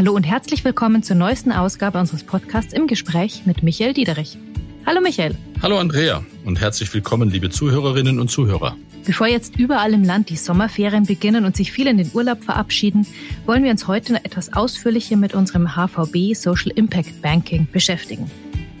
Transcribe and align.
Hallo 0.00 0.14
und 0.14 0.22
herzlich 0.22 0.64
willkommen 0.64 1.02
zur 1.02 1.14
neuesten 1.14 1.52
Ausgabe 1.52 2.00
unseres 2.00 2.24
Podcasts 2.24 2.72
im 2.72 2.86
Gespräch 2.86 3.42
mit 3.44 3.62
Michael 3.62 3.92
Diederich. 3.92 4.38
Hallo 4.86 5.02
Michael. 5.02 5.36
Hallo 5.60 5.78
Andrea 5.78 6.24
und 6.46 6.58
herzlich 6.58 6.94
willkommen, 6.94 7.28
liebe 7.28 7.50
Zuhörerinnen 7.50 8.18
und 8.18 8.30
Zuhörer. 8.30 8.78
Bevor 9.04 9.26
jetzt 9.26 9.58
überall 9.58 9.92
im 9.92 10.02
Land 10.02 10.30
die 10.30 10.36
Sommerferien 10.36 11.04
beginnen 11.04 11.44
und 11.44 11.54
sich 11.54 11.70
viele 11.70 11.90
in 11.90 11.98
den 11.98 12.10
Urlaub 12.14 12.42
verabschieden, 12.42 13.06
wollen 13.44 13.62
wir 13.62 13.70
uns 13.72 13.88
heute 13.88 14.14
noch 14.14 14.24
etwas 14.24 14.54
ausführlicher 14.54 15.18
mit 15.18 15.34
unserem 15.34 15.76
HVB 15.76 16.32
Social 16.32 16.72
Impact 16.76 17.20
Banking 17.20 17.68
beschäftigen. 17.70 18.30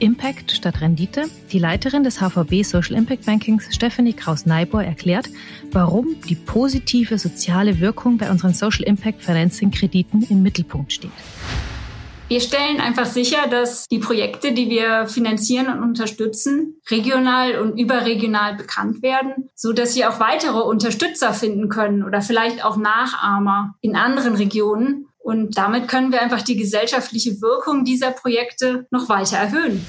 Impact 0.00 0.50
statt 0.50 0.80
Rendite. 0.80 1.24
Die 1.52 1.58
Leiterin 1.58 2.02
des 2.02 2.20
HVB 2.20 2.62
Social 2.62 2.96
Impact 2.96 3.26
Bankings, 3.26 3.68
Stephanie 3.70 4.14
Kraus-Neibor, 4.14 4.82
erklärt, 4.82 5.28
warum 5.70 6.16
die 6.28 6.34
positive 6.34 7.18
soziale 7.18 7.80
Wirkung 7.80 8.18
bei 8.18 8.30
unseren 8.30 8.54
Social 8.54 8.84
Impact 8.84 9.22
Financing 9.22 9.70
Krediten 9.70 10.22
im 10.30 10.42
Mittelpunkt 10.42 10.92
steht. 10.92 11.10
Wir 12.30 12.40
stellen 12.40 12.80
einfach 12.80 13.06
sicher, 13.06 13.48
dass 13.50 13.88
die 13.88 13.98
Projekte, 13.98 14.52
die 14.52 14.70
wir 14.70 15.08
finanzieren 15.08 15.66
und 15.66 15.82
unterstützen, 15.82 16.80
regional 16.88 17.58
und 17.58 17.76
überregional 17.76 18.54
bekannt 18.54 19.02
werden, 19.02 19.50
so 19.56 19.72
dass 19.72 19.94
sie 19.94 20.06
auch 20.06 20.20
weitere 20.20 20.60
Unterstützer 20.60 21.32
finden 21.32 21.68
können 21.68 22.04
oder 22.04 22.22
vielleicht 22.22 22.64
auch 22.64 22.76
Nachahmer 22.76 23.74
in 23.80 23.96
anderen 23.96 24.36
Regionen 24.36 25.06
und 25.20 25.56
damit 25.56 25.86
können 25.86 26.12
wir 26.12 26.22
einfach 26.22 26.42
die 26.42 26.56
gesellschaftliche 26.56 27.40
Wirkung 27.40 27.84
dieser 27.84 28.10
Projekte 28.10 28.86
noch 28.90 29.08
weiter 29.08 29.36
erhöhen. 29.36 29.84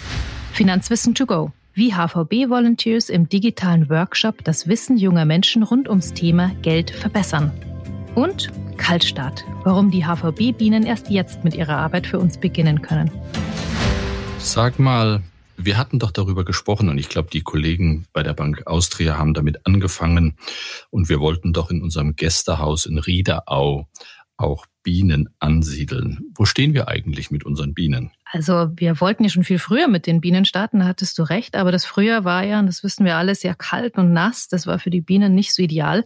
Finanzwissen 0.54 1.16
to 1.16 1.26
go. 1.26 1.52
Wie 1.74 1.94
HVB 1.94 2.50
Volunteers 2.50 3.10
im 3.10 3.30
digitalen 3.30 3.90
Workshop 3.90 4.44
das 4.44 4.68
Wissen 4.68 4.98
junger 4.98 5.26
Menschen 5.26 5.64
rund 5.64 5.88
ums 5.88 6.14
Thema 6.14 6.52
Geld 6.62 6.92
verbessern. 6.92 7.52
Und 8.14 8.50
Kaltstart. 8.76 9.46
Warum 9.64 9.90
die 9.90 10.04
HVB-Bienen 10.06 10.86
erst 10.86 11.10
jetzt 11.10 11.44
mit 11.46 11.56
ihrer 11.56 11.78
Arbeit 11.78 12.08
für 12.08 12.20
uns 12.20 12.38
beginnen 12.38 12.82
können. 12.82 13.10
Sag 14.40 14.80
mal, 14.80 15.22
wir 15.56 15.78
hatten 15.78 16.00
doch 16.00 16.12
darüber 16.12 16.44
gesprochen 16.44 16.90
und 16.90 16.98
ich 16.98 17.08
glaube, 17.08 17.30
die 17.32 17.42
Kollegen 17.42 18.06
bei 18.12 18.24
der 18.24 18.34
Bank 18.34 18.64
Austria 18.66 19.18
haben 19.18 19.34
damit 19.34 19.66
angefangen 19.66 20.36
und 20.90 21.10
wir 21.10 21.20
wollten 21.20 21.54
doch 21.54 21.70
in 21.70 21.82
unserem 21.82 22.16
Gästehaus 22.16 22.86
in 22.86 22.98
Riederau 22.98 23.88
auch 24.36 24.66
Bienen 24.84 25.30
ansiedeln. 25.40 26.32
Wo 26.36 26.46
stehen 26.46 26.74
wir 26.74 26.88
eigentlich 26.88 27.32
mit 27.32 27.46
unseren 27.46 27.74
Bienen? 27.74 28.12
Also 28.34 28.70
wir 28.76 29.02
wollten 29.02 29.24
ja 29.24 29.30
schon 29.30 29.44
viel 29.44 29.60
früher 29.60 29.90
mit 29.90 30.08
den 30.08 30.22
Bienen 30.22 30.46
starten, 30.46 30.80
da 30.80 30.86
hattest 30.86 31.20
du 31.20 31.24
recht, 31.24 31.56
aber 31.56 31.72
das 31.72 31.84
Frühjahr 31.84 32.24
war 32.24 32.44
ja, 32.44 32.60
und 32.60 32.68
das 32.68 32.82
wissen 32.82 33.06
wir 33.06 33.18
alle, 33.18 33.36
sehr 33.36 33.56
kalt 33.56 33.98
und 33.98 34.14
nass. 34.14 34.48
Das 34.48 34.66
war 34.68 34.80
für 34.80 34.90
die 34.90 35.02
Bienen 35.02 35.36
nicht 35.36 35.54
so 35.54 35.62
ideal. 35.62 36.06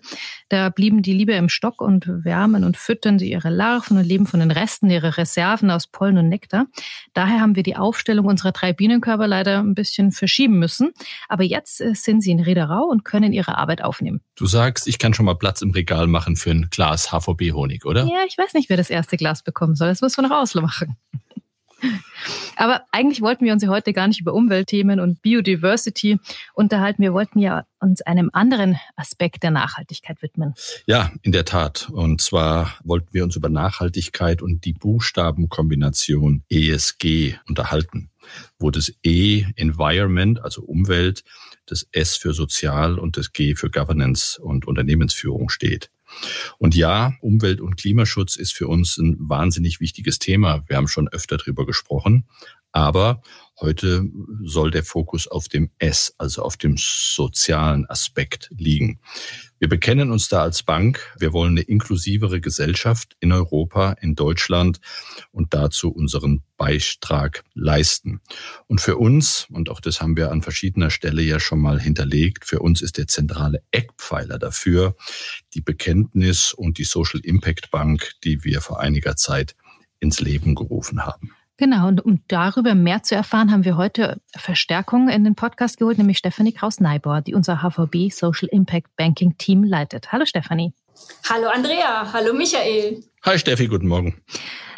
Da 0.50 0.70
blieben 0.70 1.04
die 1.04 1.14
lieber 1.14 1.36
im 1.36 1.50
Stock 1.50 1.82
und 1.82 2.08
wärmen 2.08 2.64
und 2.64 2.78
füttern 2.78 3.20
sie 3.20 3.32
ihre 3.32 3.50
Larven 3.50 3.98
und 3.98 4.06
leben 4.06 4.26
von 4.26 4.40
den 4.40 4.50
Resten 4.50 4.90
ihrer 4.90 5.18
Reserven 5.18 5.70
aus 5.70 5.86
Pollen 5.88 6.18
und 6.18 6.30
Nektar. 6.30 6.66
Daher 7.14 7.42
haben 7.42 7.56
wir 7.56 7.64
die 7.64 7.76
Aufstellung 7.76 8.26
unserer 8.26 8.52
drei 8.52 8.74
Bienenkörper 8.74 9.28
leider 9.28 9.60
ein 9.60 9.76
bisschen 9.76 10.12
verschieben 10.12 10.58
müssen. 10.58 10.92
Aber 11.30 11.44
jetzt 11.44 11.80
äh, 11.80 11.94
sind 11.94 12.22
sie 12.22 12.32
in 12.32 12.40
Riederau 12.40 12.86
und 12.86 13.06
können 13.06 13.34
ihre 13.34 13.58
Arbeit 13.58 13.84
aufnehmen. 13.84 14.22
Du 14.36 14.48
sagst, 14.48 14.88
ich 14.88 14.98
kann 14.98 15.14
schon 15.14 15.26
mal 15.26 15.36
Platz 15.36 15.62
im 15.62 15.72
Regal 15.72 16.08
machen 16.08 16.36
für 16.36 16.52
ein 16.52 16.70
Glas 16.72 17.12
HVB-Honig, 17.12 17.86
oder? 17.86 18.06
Ja, 18.06 18.24
ich 18.28 18.38
weiß 18.38 18.54
nicht, 18.54 18.70
wer 18.70 18.78
das 18.78 18.90
erste 18.90 19.18
Glas 19.18 19.44
bekommen 19.44 19.76
soll. 19.76 19.90
Das 19.90 20.02
müssen 20.02 20.24
wir 20.24 20.30
noch 20.30 20.38
ausmachen. 20.38 20.98
Aber 22.56 22.82
eigentlich 22.92 23.22
wollten 23.22 23.46
wir 23.46 23.54
uns 23.54 23.64
ja 23.64 23.70
heute 23.70 23.94
gar 23.94 24.08
nicht 24.08 24.22
über 24.22 24.34
Umweltthemen 24.34 25.00
und 25.00 25.22
Biodiversity 25.22 26.20
unterhalten. 26.54 27.02
Wir 27.02 27.14
wollten 27.14 27.40
ja 27.40 27.66
uns 27.80 28.02
einem 28.02 28.30
anderen 28.34 28.80
Aspekt 28.96 29.44
der 29.44 29.52
Nachhaltigkeit 29.52 30.22
widmen. 30.22 30.54
Ja, 30.88 31.12
in 31.22 31.32
der 31.32 31.46
Tat. 31.46 31.90
Und 31.92 32.22
zwar 32.22 32.74
wollten 32.84 33.10
wir 33.12 33.24
uns 33.24 33.36
über 33.36 33.50
Nachhaltigkeit 33.50 34.42
und 34.42 34.66
die 34.66 34.74
Buchstabenkombination 34.74 36.44
ESG 36.50 37.36
unterhalten, 37.48 38.10
wo 38.60 38.72
das 38.72 38.94
E 39.04 39.46
Environment, 39.56 40.44
also 40.44 40.64
Umwelt, 40.64 41.24
das 41.66 41.88
S 41.92 42.16
für 42.16 42.34
Sozial 42.34 43.00
und 43.00 43.18
das 43.18 43.34
G 43.34 43.56
für 43.56 43.70
Governance 43.70 44.42
und 44.42 44.68
Unternehmensführung 44.68 45.50
steht. 45.50 45.90
Und 46.58 46.76
ja, 46.76 47.14
Umwelt- 47.22 47.62
und 47.62 47.78
Klimaschutz 47.78 48.36
ist 48.36 48.54
für 48.54 48.68
uns 48.68 48.98
ein 48.98 49.18
wahnsinnig 49.20 49.80
wichtiges 49.80 50.20
Thema. 50.20 50.64
Wir 50.68 50.78
haben 50.78 50.88
schon 50.88 51.08
öfter 51.08 51.38
drüber 51.38 51.66
gesprochen. 51.66 52.26
Aber 52.72 53.22
heute 53.62 54.04
soll 54.44 54.70
der 54.70 54.84
Fokus 54.84 55.28
auf 55.30 55.48
dem 55.48 55.72
S, 55.80 56.14
also 56.18 56.44
auf 56.44 56.58
dem 56.58 56.76
sozialen 56.78 57.86
Aspekt 57.90 58.50
liegen. 58.58 59.00
Wir 59.58 59.70
bekennen 59.70 60.12
uns 60.12 60.28
da 60.28 60.42
als 60.42 60.64
Bank. 60.64 61.16
Wir 61.18 61.32
wollen 61.32 61.52
eine 61.52 61.62
inklusivere 61.62 62.42
Gesellschaft 62.42 63.16
in 63.22 63.32
Europa, 63.32 63.94
in 64.02 64.16
Deutschland 64.16 64.80
und 65.32 65.54
dazu 65.54 65.92
unseren 65.92 66.44
Beitrag 66.58 67.44
leisten. 67.54 68.20
Und 68.68 68.82
für 68.82 68.98
uns, 68.98 69.48
und 69.50 69.70
auch 69.70 69.80
das 69.80 70.02
haben 70.02 70.18
wir 70.18 70.32
an 70.32 70.42
verschiedener 70.42 70.90
Stelle 70.90 71.22
ja 71.22 71.40
schon 71.40 71.60
mal 71.60 71.80
hinterlegt, 71.80 72.46
für 72.46 72.60
uns 72.60 72.82
ist 72.82 72.98
der 72.98 73.08
zentrale 73.08 73.64
Eckpfeiler 73.72 74.40
dafür 74.40 74.96
die 75.54 75.62
Bekenntnis 75.62 76.52
und 76.52 76.78
die 76.78 76.84
Social 76.84 77.22
Impact 77.22 77.72
Bank, 77.72 78.12
die 78.26 78.44
wir 78.44 78.60
vor 78.60 78.82
einiger 78.82 79.16
Zeit 79.16 79.56
ins 80.00 80.20
Leben 80.20 80.56
gerufen 80.56 81.06
haben. 81.06 81.32
Genau, 81.58 81.88
und 81.88 82.04
um 82.04 82.22
darüber 82.28 82.76
mehr 82.76 83.04
zu 83.04 83.16
erfahren, 83.16 83.50
haben 83.50 83.64
wir 83.64 83.78
heute 83.78 84.20
Verstärkung 84.36 85.08
in 85.08 85.24
den 85.24 85.36
Podcast 85.36 85.78
geholt, 85.78 85.98
nämlich 85.98 86.18
Stefanie 86.18 86.52
Kraus-Neibauer, 86.52 87.22
die 87.22 87.34
unser 87.34 87.62
HVB 87.62 88.12
Social 88.12 88.50
Impact 88.52 88.94
Banking 88.98 89.38
Team 89.38 89.64
leitet. 89.64 90.12
Hallo 90.12 90.26
Stefanie. 90.26 90.74
Hallo 91.30 91.48
Andrea, 91.48 92.12
hallo 92.12 92.34
Michael. 92.34 93.04
Hi 93.24 93.40
Steffi, 93.40 93.68
guten 93.68 93.88
Morgen. 93.88 94.22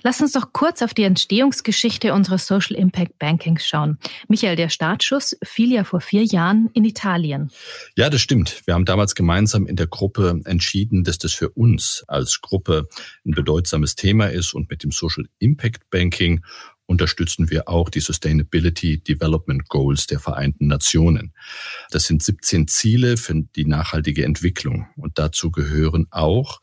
Lass 0.08 0.22
uns 0.22 0.32
doch 0.32 0.54
kurz 0.54 0.82
auf 0.82 0.94
die 0.94 1.04
Entstehungsgeschichte 1.04 2.14
unseres 2.14 2.48
Social 2.48 2.78
Impact 2.78 3.20
Bankings 3.20 3.68
schauen. 3.68 3.98
Michael, 4.30 4.56
der 4.56 4.70
Startschuss 4.70 5.36
fiel 5.44 5.74
ja 5.74 5.84
vor 5.84 6.00
vier 6.00 6.24
Jahren 6.24 6.70
in 6.74 6.86
Italien. 6.86 7.52
Ja, 7.98 8.10
das 8.10 8.22
stimmt. 8.22 8.62
Wir 8.64 8.74
haben 8.74 8.86
damals 8.86 9.16
gemeinsam 9.16 9.68
in 9.68 9.76
der 9.76 9.88
Gruppe 9.88 10.40
entschieden, 10.46 11.04
dass 11.04 11.18
das 11.18 11.34
für 11.34 11.50
uns 11.50 12.06
als 12.08 12.40
Gruppe 12.40 12.88
ein 13.26 13.32
bedeutsames 13.32 13.96
Thema 13.96 14.28
ist 14.28 14.54
und 14.54 14.70
mit 14.70 14.82
dem 14.84 14.92
Social 14.92 15.26
Impact 15.40 15.90
Banking 15.90 16.42
unterstützen 16.86 17.50
wir 17.50 17.68
auch 17.68 17.90
die 17.90 18.00
Sustainability 18.00 19.04
Development 19.04 19.68
Goals 19.68 20.08
der 20.08 20.22
Vereinten 20.22 20.68
Nationen. 20.68 21.34
Das 21.92 22.06
sind 22.06 22.24
17 22.24 22.70
Ziele 22.70 23.18
für 23.18 23.44
die 23.58 23.66
nachhaltige 23.66 24.24
Entwicklung 24.24 24.88
und 24.96 25.20
dazu 25.20 25.52
gehören 25.52 26.08
auch 26.12 26.62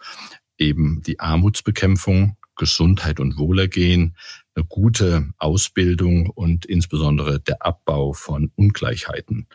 eben 0.57 1.03
die 1.03 1.21
Armutsbekämpfung, 1.21 2.39
Gesundheit 2.57 3.21
und 3.21 3.37
Wohlergehen, 3.39 4.17
eine 4.55 4.65
gute 4.65 5.29
Ausbildung 5.39 6.31
und 6.31 6.65
insbesondere 6.65 7.41
der 7.41 7.65
Abbau 7.65 8.13
von 8.13 8.53
Ungleichheiten. 8.55 9.49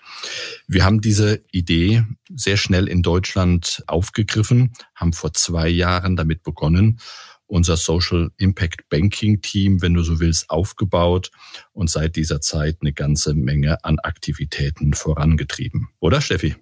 Wir 0.68 0.84
haben 0.84 1.02
diese 1.02 1.44
Idee 1.52 2.04
sehr 2.34 2.58
schnell 2.58 2.88
in 2.88 3.02
Deutschland 3.02 3.84
aufgegriffen, 3.88 4.74
haben 4.96 5.14
vor 5.14 5.34
zwei 5.34 5.70
Jahren 5.70 6.16
damit 6.16 6.44
begonnen, 6.44 7.00
unser 7.48 7.78
Social 7.78 8.30
Impact 8.38 8.90
Banking 8.90 9.42
Team, 9.42 9.82
wenn 9.82 9.96
du 9.96 10.04
so 10.04 10.20
willst, 10.20 10.50
aufgebaut 10.50 11.32
und 11.72 11.90
seit 11.90 12.16
dieser 12.16 12.42
Zeit 12.42 12.78
eine 12.82 12.94
ganze 12.94 13.34
Menge 13.34 13.84
an 13.84 14.00
Aktivitäten 14.00 14.94
vorangetrieben. 14.94 15.90
Oder 16.00 16.22
Steffi? 16.22 16.56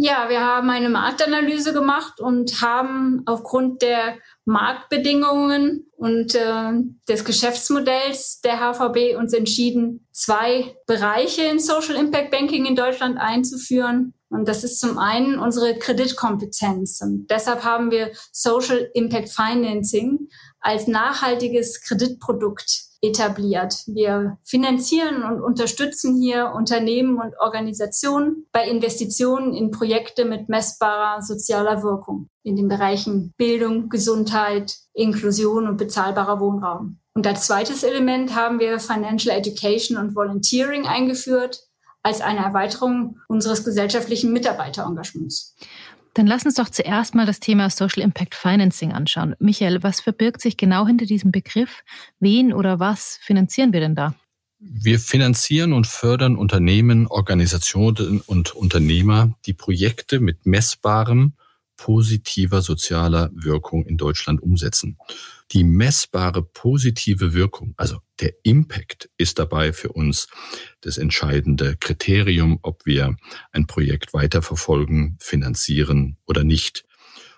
Ja, 0.00 0.28
wir 0.28 0.44
haben 0.44 0.70
eine 0.70 0.90
Marktanalyse 0.90 1.72
gemacht 1.72 2.20
und 2.20 2.62
haben 2.62 3.22
aufgrund 3.26 3.82
der 3.82 4.16
Marktbedingungen 4.44 5.90
und 5.96 6.36
äh, 6.36 6.70
des 7.08 7.24
Geschäftsmodells 7.24 8.40
der 8.42 8.60
HVB 8.60 9.16
uns 9.18 9.32
entschieden, 9.32 10.06
zwei 10.12 10.76
Bereiche 10.86 11.42
in 11.42 11.58
Social 11.58 11.96
Impact 11.96 12.30
Banking 12.30 12.64
in 12.64 12.76
Deutschland 12.76 13.18
einzuführen. 13.18 14.14
Und 14.28 14.46
das 14.46 14.62
ist 14.62 14.78
zum 14.78 14.98
einen 14.98 15.40
unsere 15.40 15.76
Kreditkompetenz. 15.76 17.00
Und 17.02 17.26
deshalb 17.28 17.64
haben 17.64 17.90
wir 17.90 18.12
Social 18.30 18.88
Impact 18.94 19.30
Financing 19.30 20.28
als 20.60 20.86
nachhaltiges 20.86 21.82
Kreditprodukt 21.82 22.87
etabliert. 23.00 23.84
Wir 23.86 24.38
finanzieren 24.44 25.22
und 25.22 25.40
unterstützen 25.40 26.20
hier 26.20 26.52
Unternehmen 26.54 27.20
und 27.20 27.38
Organisationen 27.38 28.46
bei 28.52 28.68
Investitionen 28.68 29.54
in 29.54 29.70
Projekte 29.70 30.24
mit 30.24 30.48
messbarer 30.48 31.22
sozialer 31.22 31.82
Wirkung 31.82 32.28
in 32.42 32.56
den 32.56 32.68
Bereichen 32.68 33.32
Bildung, 33.36 33.88
Gesundheit, 33.88 34.76
Inklusion 34.94 35.68
und 35.68 35.76
bezahlbarer 35.76 36.40
Wohnraum. 36.40 36.98
Und 37.14 37.26
als 37.26 37.46
zweites 37.46 37.82
Element 37.82 38.34
haben 38.34 38.60
wir 38.60 38.78
Financial 38.78 39.36
Education 39.36 39.96
und 39.96 40.14
Volunteering 40.14 40.86
eingeführt 40.86 41.68
als 42.02 42.20
eine 42.20 42.40
Erweiterung 42.40 43.18
unseres 43.28 43.64
gesellschaftlichen 43.64 44.32
Mitarbeiterengagements. 44.32 45.56
Dann 46.18 46.26
lass 46.26 46.44
uns 46.44 46.54
doch 46.56 46.68
zuerst 46.68 47.14
mal 47.14 47.26
das 47.26 47.38
Thema 47.38 47.70
Social 47.70 48.02
Impact 48.02 48.34
Financing 48.34 48.92
anschauen. 48.92 49.36
Michael, 49.38 49.84
was 49.84 50.00
verbirgt 50.00 50.40
sich 50.40 50.56
genau 50.56 50.84
hinter 50.84 51.06
diesem 51.06 51.30
Begriff? 51.30 51.84
Wen 52.18 52.52
oder 52.52 52.80
was 52.80 53.20
finanzieren 53.22 53.72
wir 53.72 53.78
denn 53.78 53.94
da? 53.94 54.16
Wir 54.58 54.98
finanzieren 54.98 55.72
und 55.72 55.86
fördern 55.86 56.34
Unternehmen, 56.34 57.06
Organisationen 57.06 58.20
und 58.20 58.52
Unternehmer, 58.56 59.30
die 59.46 59.52
Projekte 59.52 60.18
mit 60.18 60.44
messbarem 60.44 61.34
positiver 61.78 62.60
sozialer 62.60 63.30
Wirkung 63.32 63.86
in 63.86 63.96
Deutschland 63.96 64.42
umsetzen. 64.42 64.98
Die 65.52 65.64
messbare 65.64 66.42
positive 66.42 67.32
Wirkung, 67.32 67.72
also 67.78 68.00
der 68.20 68.34
Impact, 68.42 69.08
ist 69.16 69.38
dabei 69.38 69.72
für 69.72 69.92
uns 69.92 70.28
das 70.82 70.98
entscheidende 70.98 71.76
Kriterium, 71.76 72.58
ob 72.60 72.84
wir 72.84 73.16
ein 73.52 73.66
Projekt 73.66 74.12
weiterverfolgen, 74.12 75.16
finanzieren 75.20 76.18
oder 76.26 76.44
nicht. 76.44 76.84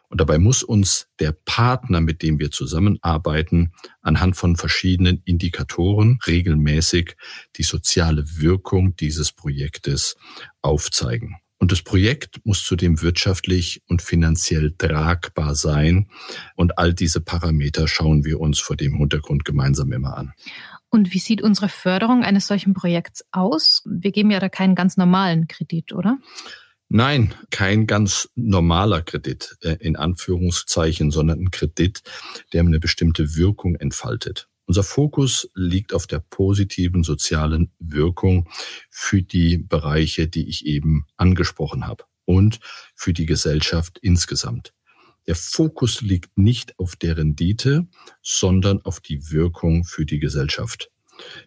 Und 0.08 0.20
dabei 0.20 0.38
muss 0.38 0.64
uns 0.64 1.06
der 1.20 1.30
Partner, 1.30 2.00
mit 2.00 2.22
dem 2.22 2.40
wir 2.40 2.50
zusammenarbeiten, 2.50 3.72
anhand 4.00 4.36
von 4.36 4.56
verschiedenen 4.56 5.22
Indikatoren 5.24 6.18
regelmäßig 6.26 7.14
die 7.54 7.62
soziale 7.62 8.24
Wirkung 8.40 8.96
dieses 8.96 9.30
Projektes 9.30 10.16
aufzeigen. 10.62 11.36
Und 11.60 11.72
das 11.72 11.82
Projekt 11.82 12.40
muss 12.44 12.64
zudem 12.64 13.02
wirtschaftlich 13.02 13.82
und 13.86 14.00
finanziell 14.00 14.72
tragbar 14.76 15.54
sein. 15.54 16.08
Und 16.56 16.78
all 16.78 16.94
diese 16.94 17.20
Parameter 17.20 17.86
schauen 17.86 18.24
wir 18.24 18.40
uns 18.40 18.58
vor 18.58 18.76
dem 18.76 18.96
Hintergrund 18.96 19.44
gemeinsam 19.44 19.92
immer 19.92 20.16
an. 20.16 20.32
Und 20.88 21.12
wie 21.12 21.18
sieht 21.18 21.42
unsere 21.42 21.68
Förderung 21.68 22.24
eines 22.24 22.46
solchen 22.46 22.72
Projekts 22.72 23.24
aus? 23.30 23.82
Wir 23.84 24.10
geben 24.10 24.30
ja 24.30 24.40
da 24.40 24.48
keinen 24.48 24.74
ganz 24.74 24.96
normalen 24.96 25.46
Kredit, 25.48 25.92
oder? 25.92 26.18
Nein, 26.88 27.34
kein 27.50 27.86
ganz 27.86 28.28
normaler 28.34 29.02
Kredit 29.02 29.56
äh, 29.62 29.76
in 29.78 29.94
Anführungszeichen, 29.94 31.12
sondern 31.12 31.38
ein 31.38 31.50
Kredit, 31.52 32.02
der 32.52 32.62
eine 32.62 32.80
bestimmte 32.80 33.36
Wirkung 33.36 33.76
entfaltet. 33.76 34.48
Unser 34.70 34.84
Fokus 34.84 35.50
liegt 35.56 35.92
auf 35.92 36.06
der 36.06 36.20
positiven 36.20 37.02
sozialen 37.02 37.72
Wirkung 37.80 38.48
für 38.88 39.20
die 39.20 39.58
Bereiche, 39.58 40.28
die 40.28 40.48
ich 40.48 40.64
eben 40.64 41.06
angesprochen 41.16 41.88
habe 41.88 42.04
und 42.24 42.60
für 42.94 43.12
die 43.12 43.26
Gesellschaft 43.26 43.98
insgesamt. 44.00 44.72
Der 45.26 45.34
Fokus 45.34 46.02
liegt 46.02 46.38
nicht 46.38 46.78
auf 46.78 46.94
der 46.94 47.16
Rendite, 47.16 47.88
sondern 48.22 48.80
auf 48.82 49.00
die 49.00 49.32
Wirkung 49.32 49.82
für 49.82 50.06
die 50.06 50.20
Gesellschaft. 50.20 50.92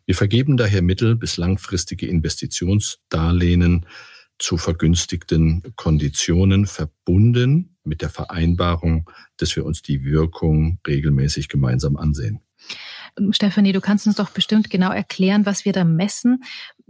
Wir 0.05 0.15
vergeben 0.15 0.57
daher 0.57 0.81
mittel- 0.81 1.15
bis 1.15 1.37
langfristige 1.37 2.07
Investitionsdarlehen 2.07 3.85
zu 4.37 4.57
vergünstigten 4.57 5.63
Konditionen 5.77 6.65
verbunden 6.65 7.77
mit 7.85 8.01
der 8.01 8.09
Vereinbarung, 8.09 9.09
dass 9.37 9.55
wir 9.55 9.63
uns 9.63 9.81
die 9.81 10.03
Wirkung 10.03 10.79
regelmäßig 10.85 11.47
gemeinsam 11.47 11.95
ansehen. 11.95 12.41
Stefanie, 13.31 13.73
du 13.73 13.81
kannst 13.81 14.07
uns 14.07 14.15
doch 14.15 14.29
bestimmt 14.29 14.69
genau 14.69 14.91
erklären, 14.91 15.45
was 15.45 15.65
wir 15.65 15.73
da 15.73 15.83
messen. 15.83 16.43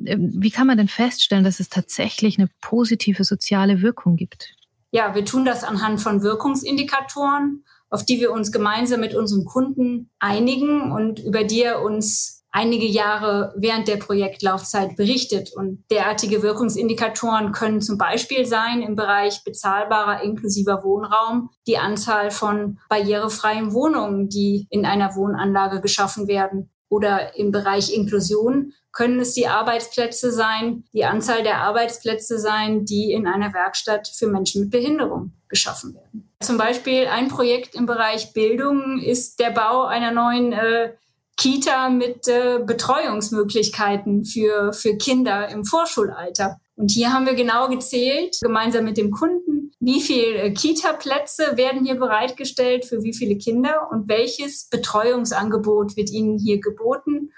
Ähm, 0.05 0.31
wie 0.35 0.51
kann 0.51 0.67
man 0.67 0.77
denn 0.77 0.87
feststellen, 0.87 1.43
dass 1.43 1.59
es 1.59 1.69
tatsächlich 1.69 2.37
eine 2.37 2.49
positive 2.61 3.23
soziale 3.23 3.81
Wirkung 3.81 4.15
gibt? 4.15 4.55
Ja, 4.91 5.15
wir 5.15 5.25
tun 5.25 5.43
das 5.45 5.63
anhand 5.63 6.01
von 6.01 6.21
Wirkungsindikatoren, 6.21 7.65
auf 7.89 8.05
die 8.05 8.19
wir 8.19 8.31
uns 8.31 8.51
gemeinsam 8.51 8.99
mit 8.99 9.15
unseren 9.15 9.45
Kunden 9.45 10.09
einigen 10.19 10.91
und 10.91 11.19
über 11.19 11.43
die 11.43 11.63
er 11.63 11.81
uns 11.81 12.42
einige 12.53 12.85
Jahre 12.85 13.53
während 13.57 13.87
der 13.87 13.97
Projektlaufzeit 13.97 14.95
berichtet. 14.95 15.51
Und 15.53 15.83
derartige 15.91 16.41
Wirkungsindikatoren 16.41 17.51
können 17.51 17.81
zum 17.81 17.97
Beispiel 17.97 18.45
sein 18.45 18.81
im 18.81 18.95
Bereich 18.95 19.43
bezahlbarer 19.43 20.21
inklusiver 20.21 20.83
Wohnraum 20.83 21.49
die 21.67 21.77
Anzahl 21.77 22.31
von 22.31 22.79
barrierefreien 22.87 23.73
Wohnungen, 23.73 24.29
die 24.29 24.67
in 24.69 24.85
einer 24.85 25.15
Wohnanlage 25.15 25.81
geschaffen 25.81 26.27
werden. 26.27 26.69
Oder 26.89 27.35
im 27.35 27.51
Bereich 27.51 27.91
Inklusion 27.91 28.73
können 28.91 29.19
es 29.19 29.33
die 29.33 29.47
Arbeitsplätze 29.47 30.31
sein, 30.31 30.83
die 30.93 31.05
Anzahl 31.05 31.41
der 31.41 31.57
Arbeitsplätze 31.61 32.37
sein, 32.37 32.85
die 32.85 33.11
in 33.11 33.25
einer 33.25 33.51
Werkstatt 33.51 34.07
für 34.07 34.27
Menschen 34.27 34.61
mit 34.61 34.71
Behinderung 34.71 35.33
geschaffen 35.47 35.95
werden. 35.95 36.31
Zum 36.41 36.57
Beispiel 36.59 37.07
ein 37.07 37.29
Projekt 37.29 37.73
im 37.73 37.87
Bereich 37.87 38.33
Bildung 38.33 38.99
ist 38.99 39.39
der 39.39 39.49
Bau 39.49 39.85
einer 39.85 40.11
neuen 40.11 40.53
äh, 40.53 40.93
Kita 41.37 41.89
mit 41.89 42.27
äh, 42.27 42.59
Betreuungsmöglichkeiten 42.65 44.25
für, 44.25 44.73
für 44.73 44.97
Kinder 44.97 45.49
im 45.49 45.65
Vorschulalter. 45.65 46.57
Und 46.75 46.91
hier 46.91 47.13
haben 47.13 47.25
wir 47.25 47.35
genau 47.35 47.69
gezählt, 47.69 48.37
gemeinsam 48.41 48.85
mit 48.85 48.97
dem 48.97 49.11
Kunden, 49.11 49.71
wie 49.79 50.01
viele 50.01 50.37
äh, 50.37 50.51
Kita-Plätze 50.51 51.57
werden 51.57 51.85
hier 51.85 51.95
bereitgestellt 51.95 52.85
für 52.85 53.03
wie 53.03 53.13
viele 53.13 53.37
Kinder 53.37 53.89
und 53.91 54.07
welches 54.07 54.69
Betreuungsangebot 54.69 55.97
wird 55.97 56.09
ihnen 56.11 56.39
hier 56.39 56.59
geboten. 56.59 57.31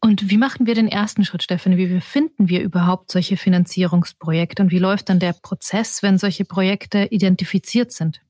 Und 0.00 0.30
wie 0.30 0.38
machen 0.38 0.66
wir 0.66 0.74
den 0.74 0.86
ersten 0.86 1.24
Schritt, 1.24 1.42
Stefanie? 1.42 1.76
Wie 1.76 2.00
finden 2.00 2.48
wir 2.48 2.62
überhaupt 2.62 3.10
solche 3.10 3.36
Finanzierungsprojekte 3.36 4.62
und 4.62 4.70
wie 4.70 4.78
läuft 4.78 5.08
dann 5.08 5.18
der 5.18 5.32
Prozess, 5.32 6.02
wenn 6.02 6.18
solche 6.18 6.44
Projekte 6.44 7.08
identifiziert 7.10 7.90
sind? 7.90 8.20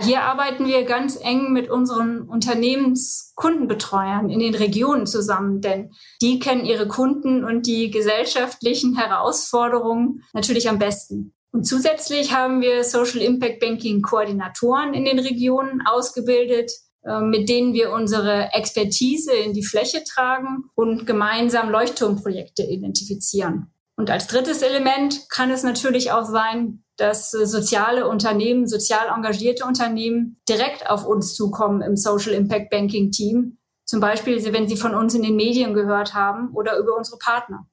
Hier 0.00 0.22
arbeiten 0.22 0.66
wir 0.66 0.84
ganz 0.84 1.18
eng 1.20 1.52
mit 1.52 1.68
unseren 1.68 2.22
Unternehmenskundenbetreuern 2.22 4.30
in 4.30 4.38
den 4.38 4.54
Regionen 4.54 5.06
zusammen, 5.06 5.60
denn 5.60 5.90
die 6.22 6.38
kennen 6.38 6.64
ihre 6.64 6.86
Kunden 6.86 7.44
und 7.44 7.66
die 7.66 7.90
gesellschaftlichen 7.90 8.96
Herausforderungen 8.96 10.22
natürlich 10.32 10.68
am 10.68 10.78
besten. 10.78 11.34
Und 11.50 11.64
zusätzlich 11.64 12.32
haben 12.32 12.60
wir 12.60 12.84
Social 12.84 13.20
Impact 13.20 13.58
Banking 13.58 14.02
Koordinatoren 14.02 14.94
in 14.94 15.04
den 15.04 15.18
Regionen 15.18 15.84
ausgebildet, 15.84 16.70
äh, 17.04 17.20
mit 17.20 17.48
denen 17.48 17.72
wir 17.72 17.90
unsere 17.90 18.52
Expertise 18.52 19.32
in 19.32 19.52
die 19.52 19.64
Fläche 19.64 20.04
tragen 20.04 20.70
und 20.76 21.06
gemeinsam 21.06 21.70
Leuchtturmprojekte 21.70 22.62
identifizieren. 22.62 23.72
Und 23.96 24.10
als 24.10 24.28
drittes 24.28 24.62
Element 24.62 25.28
kann 25.28 25.50
es 25.50 25.64
natürlich 25.64 26.12
auch 26.12 26.24
sein, 26.24 26.84
dass 26.98 27.32
äh, 27.32 27.46
soziale 27.46 28.06
Unternehmen, 28.08 28.66
sozial 28.66 29.08
engagierte 29.14 29.64
Unternehmen 29.64 30.40
direkt 30.48 30.90
auf 30.90 31.06
uns 31.06 31.34
zukommen 31.34 31.80
im 31.80 31.96
Social 31.96 32.34
Impact 32.34 32.70
Banking 32.70 33.10
Team. 33.10 33.58
Zum 33.84 34.00
Beispiel, 34.00 34.52
wenn 34.52 34.68
sie 34.68 34.76
von 34.76 34.94
uns 34.94 35.14
in 35.14 35.22
den 35.22 35.36
Medien 35.36 35.72
gehört 35.72 36.12
haben 36.12 36.50
oder 36.52 36.76
über 36.76 36.94
unsere 36.94 37.16
Partner. 37.16 37.66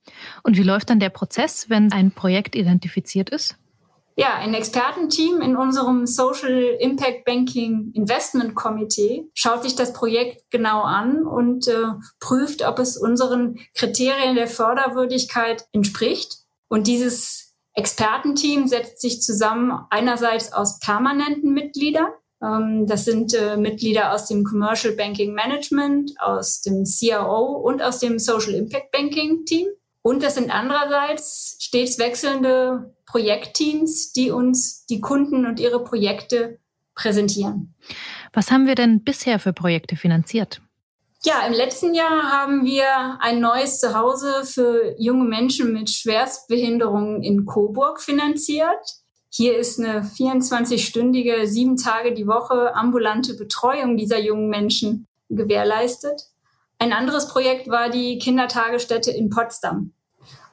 Und 0.43 0.55
wie 0.55 0.63
läuft 0.63 0.89
dann 0.89 1.01
der 1.01 1.09
Prozess, 1.09 1.69
wenn 1.69 1.91
ein 1.91 2.11
Projekt 2.11 2.55
identifiziert 2.55 3.29
ist? 3.29 3.57
Ja, 4.17 4.35
ein 4.35 4.53
Expertenteam 4.53 5.41
in 5.41 5.57
unserem 5.57 6.07
Social 6.07 6.77
Impact 6.79 7.25
Banking 7.25 7.91
Investment 7.93 8.55
Committee 8.55 9.29
schaut 9.33 9.63
sich 9.63 9.75
das 9.75 9.91
Projekt 9.91 10.49
genau 10.51 10.83
an 10.83 11.25
und 11.25 11.67
äh, 11.67 11.87
prüft, 12.21 12.65
ob 12.65 12.79
es 12.79 12.95
unseren 12.95 13.59
Kriterien 13.73 14.35
der 14.35 14.47
Förderwürdigkeit 14.47 15.67
entspricht. 15.73 16.37
Und 16.69 16.87
dieses 16.87 17.44
Expertenteam 17.75 18.67
setzt 18.67 19.01
sich 19.01 19.21
zusammen 19.21 19.85
einerseits 19.89 20.53
aus 20.53 20.79
permanenten 20.79 21.53
Mitgliedern. 21.53 22.07
Ähm, 22.41 22.87
das 22.87 23.05
sind 23.05 23.33
äh, 23.33 23.57
Mitglieder 23.57 24.13
aus 24.13 24.27
dem 24.27 24.43
Commercial 24.43 24.95
Banking 24.95 25.33
Management, 25.33 26.13
aus 26.19 26.61
dem 26.61 26.85
CRO 26.85 27.57
und 27.57 27.81
aus 27.81 27.99
dem 27.99 28.17
Social 28.17 28.53
Impact 28.53 28.91
Banking 28.91 29.45
Team. 29.45 29.67
Und 30.01 30.23
das 30.23 30.35
sind 30.35 30.53
andererseits 30.53 31.57
stets 31.59 31.97
wechselnde 31.99 32.95
Projektteams, 33.07 34.13
die 34.13 34.31
uns 34.31 34.85
die 34.85 35.01
Kunden 35.01 35.45
und 35.45 35.59
ihre 35.59 35.83
Projekte 35.83 36.59
präsentieren. 36.93 37.73
Was 38.31 38.51
haben 38.51 38.67
wir 38.67 38.75
denn 38.75 39.03
bisher 39.03 39.39
für 39.39 39.51
Projekte 39.51 39.95
finanziert? 39.95 40.61
Ja, 41.25 41.43
im 41.47 41.53
letzten 41.53 41.95
Jahr 41.95 42.31
haben 42.31 42.65
wir 42.65 43.17
ein 43.19 43.39
neues 43.39 43.79
Zuhause 43.79 44.45
für 44.45 44.93
junge 44.99 45.23
Menschen 45.23 45.73
mit 45.73 45.89
Schwerstbehinderungen 45.89 47.23
in 47.23 47.47
Coburg 47.47 47.99
finanziert. 47.99 48.99
Hier 49.31 49.57
ist 49.57 49.79
eine 49.79 50.01
24-stündige, 50.01 51.47
sieben 51.47 51.77
Tage 51.77 52.13
die 52.13 52.27
Woche 52.27 52.75
ambulante 52.75 53.33
Betreuung 53.33 53.97
dieser 53.97 54.19
jungen 54.19 54.49
Menschen 54.49 55.07
gewährleistet. 55.29 56.21
Ein 56.77 56.93
anderes 56.93 57.27
Projekt 57.27 57.69
war 57.69 57.89
die 57.89 58.19
Kindertagesstätte 58.19 59.09
in 59.09 59.31
Potsdam. 59.31 59.93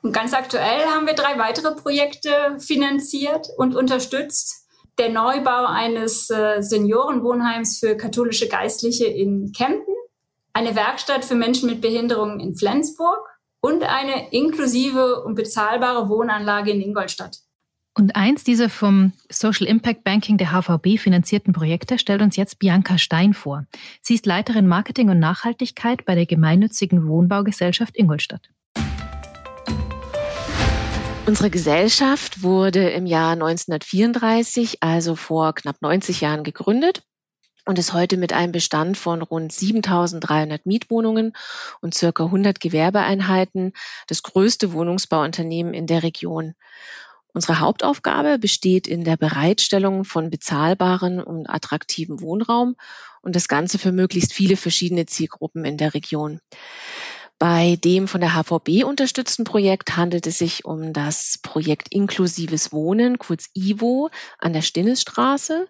Und 0.00 0.12
ganz 0.12 0.32
aktuell 0.32 0.86
haben 0.86 1.06
wir 1.06 1.14
drei 1.14 1.38
weitere 1.38 1.74
Projekte 1.74 2.30
finanziert 2.58 3.46
und 3.58 3.76
unterstützt. 3.76 4.66
Der 4.96 5.10
Neubau 5.10 5.66
eines 5.66 6.30
äh, 6.30 6.62
Seniorenwohnheims 6.62 7.78
für 7.78 7.94
katholische 7.94 8.48
Geistliche 8.48 9.04
in 9.04 9.52
Kempten 9.52 9.92
eine 10.52 10.74
Werkstatt 10.74 11.24
für 11.24 11.34
Menschen 11.34 11.68
mit 11.68 11.80
Behinderungen 11.80 12.40
in 12.40 12.54
Flensburg 12.54 13.28
und 13.60 13.82
eine 13.84 14.30
inklusive 14.32 15.22
und 15.22 15.34
bezahlbare 15.34 16.08
Wohnanlage 16.08 16.72
in 16.72 16.80
Ingolstadt. 16.80 17.38
Und 17.94 18.16
eins 18.16 18.42
dieser 18.42 18.70
vom 18.70 19.12
Social 19.28 19.66
Impact 19.66 20.02
Banking 20.02 20.38
der 20.38 20.50
HVB 20.52 20.98
finanzierten 20.98 21.52
Projekte 21.52 21.98
stellt 21.98 22.22
uns 22.22 22.36
jetzt 22.36 22.58
Bianca 22.58 22.96
Stein 22.96 23.34
vor. 23.34 23.66
Sie 24.00 24.14
ist 24.14 24.24
Leiterin 24.24 24.66
Marketing 24.66 25.10
und 25.10 25.18
Nachhaltigkeit 25.18 26.06
bei 26.06 26.14
der 26.14 26.24
gemeinnützigen 26.24 27.06
Wohnbaugesellschaft 27.06 27.96
Ingolstadt. 27.96 28.48
Unsere 31.26 31.50
Gesellschaft 31.50 32.42
wurde 32.42 32.90
im 32.90 33.06
Jahr 33.06 33.32
1934, 33.32 34.82
also 34.82 35.14
vor 35.14 35.54
knapp 35.54 35.80
90 35.80 36.22
Jahren, 36.22 36.44
gegründet 36.44 37.04
und 37.64 37.78
ist 37.78 37.92
heute 37.92 38.16
mit 38.16 38.32
einem 38.32 38.52
Bestand 38.52 38.96
von 38.96 39.22
rund 39.22 39.52
7300 39.52 40.66
Mietwohnungen 40.66 41.32
und 41.80 41.94
circa 41.94 42.24
100 42.24 42.60
Gewerbeeinheiten 42.60 43.72
das 44.06 44.22
größte 44.22 44.72
Wohnungsbauunternehmen 44.72 45.74
in 45.74 45.86
der 45.86 46.02
Region. 46.02 46.54
Unsere 47.34 47.60
Hauptaufgabe 47.60 48.38
besteht 48.38 48.86
in 48.86 49.04
der 49.04 49.16
Bereitstellung 49.16 50.04
von 50.04 50.28
bezahlbaren 50.28 51.22
und 51.22 51.48
attraktiven 51.48 52.20
Wohnraum 52.20 52.76
und 53.22 53.36
das 53.36 53.48
Ganze 53.48 53.78
für 53.78 53.92
möglichst 53.92 54.34
viele 54.34 54.56
verschiedene 54.56 55.06
Zielgruppen 55.06 55.64
in 55.64 55.78
der 55.78 55.94
Region. 55.94 56.40
Bei 57.42 57.74
dem 57.74 58.06
von 58.06 58.20
der 58.20 58.34
HVB 58.34 58.84
unterstützten 58.84 59.42
Projekt 59.42 59.96
handelt 59.96 60.28
es 60.28 60.38
sich 60.38 60.64
um 60.64 60.92
das 60.92 61.40
Projekt 61.42 61.88
Inklusives 61.90 62.72
Wohnen, 62.72 63.18
kurz 63.18 63.50
IVO, 63.52 64.10
an 64.38 64.52
der 64.52 64.62
Stinnesstraße. 64.62 65.66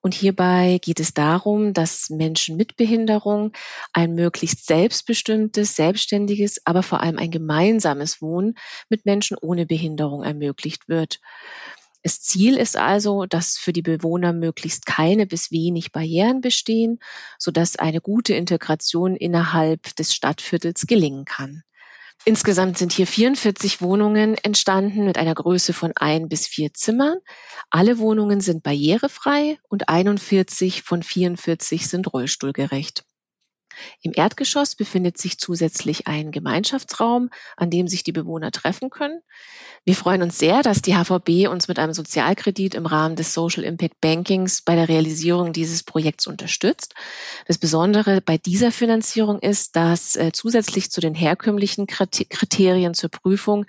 Und 0.00 0.14
hierbei 0.14 0.78
geht 0.80 0.98
es 0.98 1.12
darum, 1.12 1.74
dass 1.74 2.08
Menschen 2.08 2.56
mit 2.56 2.78
Behinderung 2.78 3.52
ein 3.92 4.14
möglichst 4.14 4.66
selbstbestimmtes, 4.66 5.76
selbstständiges, 5.76 6.62
aber 6.64 6.82
vor 6.82 7.02
allem 7.02 7.18
ein 7.18 7.30
gemeinsames 7.30 8.22
Wohnen 8.22 8.54
mit 8.88 9.04
Menschen 9.04 9.36
ohne 9.38 9.66
Behinderung 9.66 10.22
ermöglicht 10.22 10.88
wird. 10.88 11.20
Das 12.02 12.20
Ziel 12.22 12.56
ist 12.56 12.76
also, 12.76 13.26
dass 13.26 13.58
für 13.58 13.72
die 13.72 13.82
Bewohner 13.82 14.32
möglichst 14.32 14.86
keine 14.86 15.26
bis 15.26 15.50
wenig 15.50 15.92
Barrieren 15.92 16.40
bestehen, 16.40 16.98
sodass 17.38 17.76
eine 17.76 18.00
gute 18.00 18.34
Integration 18.34 19.16
innerhalb 19.16 19.94
des 19.96 20.14
Stadtviertels 20.14 20.86
gelingen 20.86 21.26
kann. 21.26 21.62
Insgesamt 22.24 22.76
sind 22.76 22.92
hier 22.92 23.06
44 23.06 23.80
Wohnungen 23.80 24.34
entstanden 24.34 25.06
mit 25.06 25.16
einer 25.16 25.34
Größe 25.34 25.72
von 25.72 25.92
ein 25.96 26.28
bis 26.28 26.46
vier 26.46 26.72
Zimmern. 26.74 27.16
Alle 27.70 27.98
Wohnungen 27.98 28.40
sind 28.40 28.62
barrierefrei 28.62 29.58
und 29.68 29.88
41 29.88 30.82
von 30.82 31.02
44 31.02 31.88
sind 31.88 32.12
rollstuhlgerecht. 32.12 33.04
Im 34.02 34.12
Erdgeschoss 34.14 34.74
befindet 34.74 35.18
sich 35.18 35.38
zusätzlich 35.38 36.06
ein 36.06 36.30
Gemeinschaftsraum, 36.30 37.30
an 37.56 37.70
dem 37.70 37.88
sich 37.88 38.02
die 38.02 38.12
Bewohner 38.12 38.50
treffen 38.50 38.90
können. 38.90 39.20
Wir 39.84 39.94
freuen 39.94 40.22
uns 40.22 40.38
sehr, 40.38 40.62
dass 40.62 40.82
die 40.82 40.94
HVB 40.94 41.48
uns 41.48 41.66
mit 41.66 41.78
einem 41.78 41.94
Sozialkredit 41.94 42.74
im 42.74 42.84
Rahmen 42.84 43.16
des 43.16 43.32
Social 43.32 43.64
Impact 43.64 44.00
Bankings 44.00 44.62
bei 44.62 44.74
der 44.74 44.88
Realisierung 44.88 45.54
dieses 45.54 45.82
Projekts 45.82 46.26
unterstützt. 46.26 46.94
Das 47.46 47.56
Besondere 47.56 48.20
bei 48.20 48.36
dieser 48.36 48.72
Finanzierung 48.72 49.38
ist, 49.38 49.76
dass 49.76 50.16
äh, 50.16 50.32
zusätzlich 50.32 50.90
zu 50.90 51.00
den 51.00 51.14
herkömmlichen 51.14 51.86
Kriterien 51.86 52.92
zur 52.92 53.10
Prüfung 53.10 53.64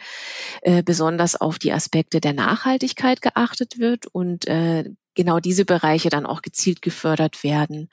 äh, 0.62 0.84
besonders 0.84 1.40
auf 1.40 1.60
die 1.60 1.72
Aspekte 1.72 2.20
der 2.20 2.34
Nachhaltigkeit 2.34 3.22
geachtet 3.22 3.80
wird 3.80 4.06
und 4.08 4.48
äh, 4.48 4.84
genau 5.16 5.40
diese 5.40 5.66
Bereiche 5.66 6.10
dann 6.10 6.26
auch 6.26 6.42
gezielt 6.42 6.82
gefördert 6.82 7.44
werden. 7.44 7.90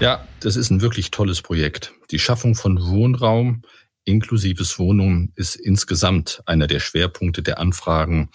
Ja, 0.00 0.26
das 0.40 0.56
ist 0.56 0.70
ein 0.70 0.80
wirklich 0.80 1.10
tolles 1.10 1.40
Projekt. 1.40 1.92
Die 2.10 2.18
Schaffung 2.18 2.54
von 2.54 2.80
Wohnraum 2.84 3.62
inklusives 4.04 4.78
Wohnungen 4.78 5.32
ist 5.34 5.56
insgesamt 5.56 6.42
einer 6.46 6.66
der 6.66 6.80
Schwerpunkte 6.80 7.42
der 7.42 7.58
Anfragen, 7.58 8.28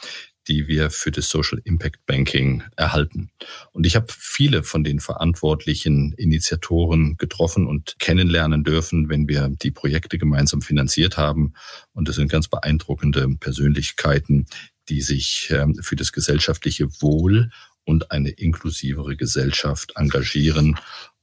die 0.48 0.68
wir 0.68 0.89
für 0.89 1.12
das 1.12 1.30
Social 1.30 1.62
Impact 1.63 2.06
Banking 2.08 2.63
erhalten. 2.75 3.30
Und 3.72 3.86
ich 3.86 3.96
habe 3.96 4.08
viele 4.10 4.63
von 4.63 4.84
den 4.84 5.00
verantwortlichen 5.00 6.13
Initiatoren 6.13 7.18
getroffen 7.18 7.68
und 7.68 7.98
kennenlernen 8.00 8.63
dürfen, 8.63 9.10
wenn 9.10 9.28
wir 9.28 9.50
die 9.50 9.72
Projekte 9.72 10.18
gemeinsam 10.18 10.62
finanziert 10.62 11.18
haben. 11.18 11.54
Und 11.94 12.08
das 12.08 12.16
sind 12.16 12.32
ganz 12.32 12.48
beeindruckende 12.48 13.28
Persönlichkeiten, 13.39 14.48
die 14.88 15.01
sich 15.01 15.51
ähm, 15.51 15.75
für 15.82 15.96
das 15.96 16.12
gesellschaftliche 16.12 16.89
Wohl 17.00 17.51
und 17.86 18.12
eine 18.12 18.30
inklusivere 18.30 19.16
Gesellschaft 19.16 19.94
engagieren 19.96 20.80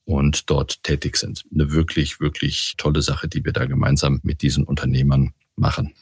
und 0.06 0.48
dort 0.48 0.82
tätig 0.84 1.16
sind. 1.16 1.44
Eine 1.52 1.72
wirklich, 1.72 2.20
wirklich 2.20 2.74
tolle 2.78 3.02
Sache, 3.02 3.28
die 3.28 3.44
wir 3.44 3.52
da 3.52 3.66
gemeinsam 3.66 4.20
mit 4.22 4.40
diesen 4.40 4.64
Unternehmern 4.64 5.34
machen. 5.56 5.92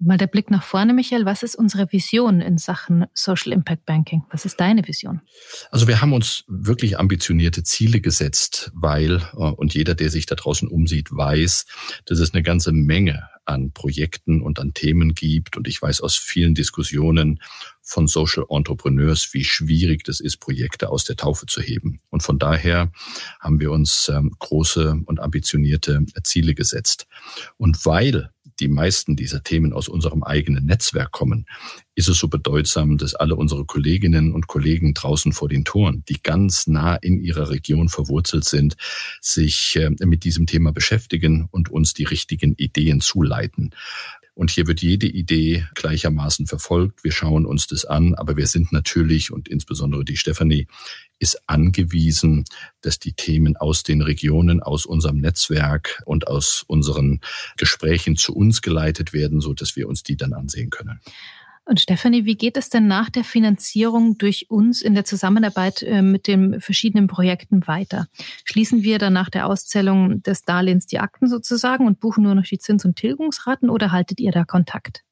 Mal 0.00 0.18
der 0.18 0.26
Blick 0.26 0.50
nach 0.50 0.64
vorne, 0.64 0.92
Michael. 0.92 1.24
Was 1.24 1.42
ist 1.42 1.54
unsere 1.54 1.90
Vision 1.92 2.40
in 2.40 2.58
Sachen 2.58 3.06
Social 3.14 3.52
Impact 3.52 3.86
Banking? 3.86 4.24
Was 4.30 4.44
ist 4.44 4.58
deine 4.58 4.86
Vision? 4.86 5.20
Also 5.70 5.86
wir 5.86 6.00
haben 6.00 6.12
uns 6.12 6.44
wirklich 6.48 6.98
ambitionierte 6.98 7.62
Ziele 7.62 8.00
gesetzt, 8.00 8.72
weil, 8.74 9.22
äh, 9.34 9.36
und 9.36 9.72
jeder, 9.72 9.94
der 9.94 10.10
sich 10.10 10.26
da 10.26 10.34
draußen 10.34 10.68
umsieht, 10.68 11.12
weiß, 11.12 11.66
dass 12.06 12.18
es 12.18 12.34
eine 12.34 12.42
ganze 12.42 12.72
Menge 12.72 13.28
an 13.44 13.72
Projekten 13.72 14.42
und 14.42 14.58
an 14.58 14.74
Themen 14.74 15.14
gibt. 15.14 15.56
Und 15.56 15.68
ich 15.68 15.80
weiß 15.80 16.00
aus 16.00 16.16
vielen 16.16 16.54
Diskussionen 16.54 17.40
von 17.82 18.06
Social 18.06 18.46
Entrepreneurs, 18.48 19.32
wie 19.32 19.44
schwierig 19.44 20.02
das 20.04 20.20
ist, 20.20 20.38
Projekte 20.38 20.88
aus 20.88 21.04
der 21.04 21.16
Taufe 21.16 21.46
zu 21.46 21.60
heben. 21.60 22.00
Und 22.10 22.22
von 22.22 22.38
daher 22.38 22.90
haben 23.40 23.60
wir 23.60 23.70
uns 23.70 24.10
ähm, 24.12 24.34
große 24.38 25.02
und 25.04 25.20
ambitionierte 25.20 26.04
Ziele 26.24 26.54
gesetzt. 26.54 27.06
Und 27.58 27.84
weil 27.86 28.30
die 28.60 28.68
meisten 28.68 29.16
dieser 29.16 29.42
Themen 29.42 29.72
aus 29.72 29.88
unserem 29.88 30.22
eigenen 30.22 30.66
Netzwerk 30.66 31.10
kommen, 31.12 31.46
ist 31.94 32.08
es 32.08 32.18
so 32.18 32.28
bedeutsam, 32.28 32.98
dass 32.98 33.14
alle 33.14 33.36
unsere 33.36 33.64
Kolleginnen 33.64 34.32
und 34.32 34.46
Kollegen 34.46 34.94
draußen 34.94 35.32
vor 35.32 35.48
den 35.48 35.64
Toren, 35.64 36.04
die 36.08 36.22
ganz 36.22 36.66
nah 36.66 36.96
in 36.96 37.20
ihrer 37.20 37.50
Region 37.50 37.88
verwurzelt 37.88 38.44
sind, 38.44 38.76
sich 39.20 39.76
äh, 39.76 39.90
mit 40.04 40.24
diesem 40.24 40.46
Thema 40.46 40.72
beschäftigen 40.72 41.48
und 41.50 41.70
uns 41.70 41.94
die 41.94 42.04
richtigen 42.04 42.54
Ideen 42.54 43.00
zuleiten. 43.00 43.70
Und 44.34 44.50
hier 44.50 44.66
wird 44.66 44.82
jede 44.82 45.06
Idee 45.06 45.64
gleichermaßen 45.74 46.46
verfolgt. 46.48 47.04
Wir 47.04 47.12
schauen 47.12 47.46
uns 47.46 47.68
das 47.68 47.84
an, 47.84 48.14
aber 48.14 48.36
wir 48.36 48.48
sind 48.48 48.72
natürlich 48.72 49.30
und 49.30 49.48
insbesondere 49.48 50.04
die 50.04 50.16
Stefanie 50.16 50.66
ist 51.18 51.40
angewiesen, 51.46 52.44
dass 52.80 52.98
die 52.98 53.12
Themen 53.12 53.56
aus 53.56 53.82
den 53.82 54.02
Regionen, 54.02 54.62
aus 54.62 54.86
unserem 54.86 55.18
Netzwerk 55.18 56.02
und 56.04 56.28
aus 56.28 56.64
unseren 56.66 57.20
Gesprächen 57.56 58.16
zu 58.16 58.34
uns 58.34 58.62
geleitet 58.62 59.12
werden, 59.12 59.40
so 59.40 59.54
dass 59.54 59.76
wir 59.76 59.88
uns 59.88 60.02
die 60.02 60.16
dann 60.16 60.32
ansehen 60.32 60.70
können. 60.70 61.00
Und 61.66 61.80
Stefanie, 61.80 62.26
wie 62.26 62.36
geht 62.36 62.58
es 62.58 62.68
denn 62.68 62.86
nach 62.88 63.08
der 63.08 63.24
Finanzierung 63.24 64.18
durch 64.18 64.50
uns 64.50 64.82
in 64.82 64.92
der 64.92 65.06
Zusammenarbeit 65.06 65.82
äh, 65.82 66.02
mit 66.02 66.26
den 66.26 66.60
verschiedenen 66.60 67.06
Projekten 67.06 67.66
weiter? 67.66 68.06
Schließen 68.44 68.82
wir 68.82 68.98
dann 68.98 69.14
nach 69.14 69.30
der 69.30 69.46
Auszählung 69.46 70.22
des 70.22 70.42
Darlehens 70.42 70.86
die 70.86 70.98
Akten 70.98 71.26
sozusagen 71.26 71.86
und 71.86 72.00
buchen 72.00 72.24
nur 72.24 72.34
noch 72.34 72.44
die 72.44 72.58
Zins- 72.58 72.84
und 72.84 72.96
Tilgungsraten 72.96 73.70
oder 73.70 73.92
haltet 73.92 74.20
ihr 74.20 74.30
da 74.30 74.44
Kontakt? 74.44 75.03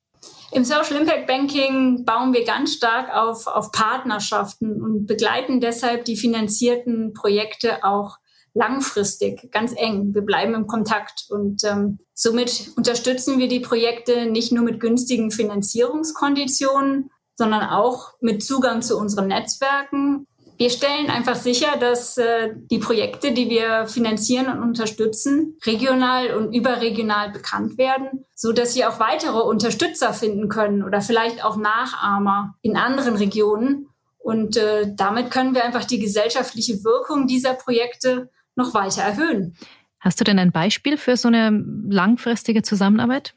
Im 0.53 0.65
Social 0.65 0.97
Impact 1.01 1.27
Banking 1.27 2.05
bauen 2.05 2.35
wir 2.35 2.45
ganz 2.45 2.75
stark 2.75 3.15
auf, 3.15 3.47
auf 3.47 3.73
Partnerschaften 3.73 4.83
und 4.83 5.07
begleiten 5.07 5.61
deshalb 5.61 6.05
die 6.05 6.17
finanzierten 6.17 7.15
Projekte 7.15 7.83
auch 7.85 8.19
langfristig, 8.53 9.51
ganz 9.51 9.73
eng. 9.75 10.15
Wir 10.15 10.21
bleiben 10.21 10.55
im 10.55 10.67
Kontakt 10.67 11.25
und 11.31 11.65
ähm, 11.65 12.01
somit 12.13 12.71
unterstützen 12.77 13.39
wir 13.39 13.49
die 13.49 13.61
Projekte 13.61 14.27
nicht 14.27 14.53
nur 14.53 14.63
mit 14.63 14.79
günstigen 14.79 15.31
Finanzierungskonditionen, 15.31 17.11
sondern 17.35 17.63
auch 17.63 18.13
mit 18.21 18.45
Zugang 18.45 18.83
zu 18.83 18.99
unseren 18.99 19.29
Netzwerken. 19.29 20.27
Wir 20.63 20.71
stellen 20.71 21.11
einfach 21.11 21.35
sicher, 21.35 21.77
dass 21.81 22.17
äh, 22.19 22.51
die 22.71 22.79
Projekte, 22.79 23.33
die 23.33 23.51
wir 23.51 23.89
finanzieren 23.89 24.47
und 24.47 24.63
unterstützen, 24.63 25.59
regional 25.67 26.37
und 26.37 26.55
überregional 26.55 27.33
bekannt 27.33 27.79
werden, 27.79 28.25
so 28.37 28.53
dass 28.53 28.73
sie 28.73 28.85
auch 28.85 29.01
weitere 29.01 29.41
Unterstützer 29.41 30.13
finden 30.13 30.49
können 30.49 30.85
oder 30.85 31.01
vielleicht 31.01 31.45
auch 31.45 31.57
Nachahmer 31.57 32.55
in 32.63 32.77
anderen 32.77 33.17
Regionen. 33.17 33.89
Und 34.21 34.57
äh, 34.57 34.95
damit 34.95 35.33
können 35.33 35.57
wir 35.57 35.65
einfach 35.65 35.85
die 35.85 35.99
gesellschaftliche 35.99 36.85
Wirkung 36.85 37.27
dieser 37.27 37.55
Projekte 37.55 38.31
noch 38.55 38.73
weiter 38.73 39.03
erhöhen. 39.03 39.57
Hast 39.99 40.21
du 40.21 40.25
denn 40.25 40.39
ein 40.39 40.53
Beispiel 40.53 40.97
für 40.97 41.17
so 41.17 41.27
eine 41.27 41.61
langfristige 41.89 42.63
Zusammenarbeit? 42.63 43.35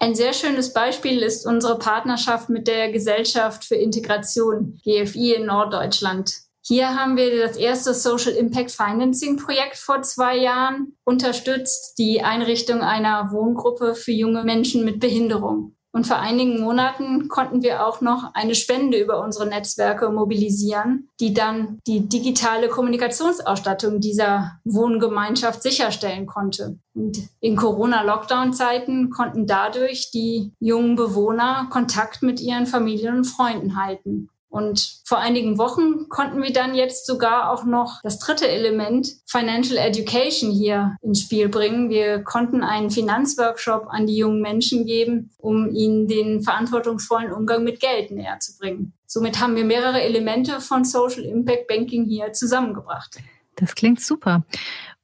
Ein 0.00 0.16
sehr 0.16 0.32
schönes 0.32 0.72
Beispiel 0.72 1.22
ist 1.22 1.46
unsere 1.46 1.78
Partnerschaft 1.78 2.48
mit 2.48 2.66
der 2.66 2.90
Gesellschaft 2.90 3.64
für 3.64 3.76
Integration, 3.76 4.80
GFI 4.84 5.34
in 5.34 5.46
Norddeutschland. 5.46 6.45
Hier 6.68 6.96
haben 6.96 7.16
wir 7.16 7.46
das 7.46 7.56
erste 7.56 7.94
Social 7.94 8.32
Impact 8.32 8.72
Financing 8.72 9.36
Projekt 9.36 9.76
vor 9.76 10.02
zwei 10.02 10.36
Jahren 10.36 10.96
unterstützt, 11.04 11.94
die 11.96 12.22
Einrichtung 12.22 12.80
einer 12.80 13.30
Wohngruppe 13.30 13.94
für 13.94 14.10
junge 14.10 14.42
Menschen 14.42 14.84
mit 14.84 14.98
Behinderung. 14.98 15.76
Und 15.92 16.08
vor 16.08 16.18
einigen 16.18 16.60
Monaten 16.60 17.28
konnten 17.28 17.62
wir 17.62 17.86
auch 17.86 18.00
noch 18.00 18.34
eine 18.34 18.56
Spende 18.56 18.98
über 18.98 19.22
unsere 19.22 19.46
Netzwerke 19.46 20.10
mobilisieren, 20.10 21.08
die 21.20 21.32
dann 21.32 21.78
die 21.86 22.08
digitale 22.08 22.68
Kommunikationsausstattung 22.68 24.00
dieser 24.00 24.58
Wohngemeinschaft 24.64 25.62
sicherstellen 25.62 26.26
konnte. 26.26 26.80
Und 26.94 27.16
in 27.38 27.54
Corona-Lockdown-Zeiten 27.54 29.10
konnten 29.10 29.46
dadurch 29.46 30.10
die 30.10 30.52
jungen 30.58 30.96
Bewohner 30.96 31.68
Kontakt 31.70 32.22
mit 32.22 32.40
ihren 32.40 32.66
Familien 32.66 33.18
und 33.18 33.24
Freunden 33.24 33.80
halten. 33.80 34.30
Und 34.56 35.02
vor 35.04 35.18
einigen 35.18 35.58
Wochen 35.58 36.08
konnten 36.08 36.42
wir 36.42 36.50
dann 36.50 36.74
jetzt 36.74 37.04
sogar 37.04 37.50
auch 37.50 37.66
noch 37.66 38.00
das 38.02 38.18
dritte 38.18 38.48
Element 38.48 39.06
Financial 39.26 39.76
Education 39.76 40.50
hier 40.50 40.96
ins 41.02 41.20
Spiel 41.20 41.50
bringen. 41.50 41.90
Wir 41.90 42.22
konnten 42.22 42.62
einen 42.62 42.90
Finanzworkshop 42.90 43.86
an 43.90 44.06
die 44.06 44.16
jungen 44.16 44.40
Menschen 44.40 44.86
geben, 44.86 45.30
um 45.36 45.70
ihnen 45.74 46.08
den 46.08 46.40
verantwortungsvollen 46.40 47.32
Umgang 47.32 47.64
mit 47.64 47.80
Geld 47.80 48.10
näher 48.10 48.38
zu 48.40 48.56
bringen. 48.56 48.94
Somit 49.04 49.40
haben 49.40 49.56
wir 49.56 49.64
mehrere 49.66 50.00
Elemente 50.00 50.62
von 50.62 50.86
Social 50.86 51.24
Impact 51.24 51.68
Banking 51.68 52.06
hier 52.06 52.32
zusammengebracht. 52.32 53.18
Das 53.56 53.74
klingt 53.74 54.00
super. 54.00 54.42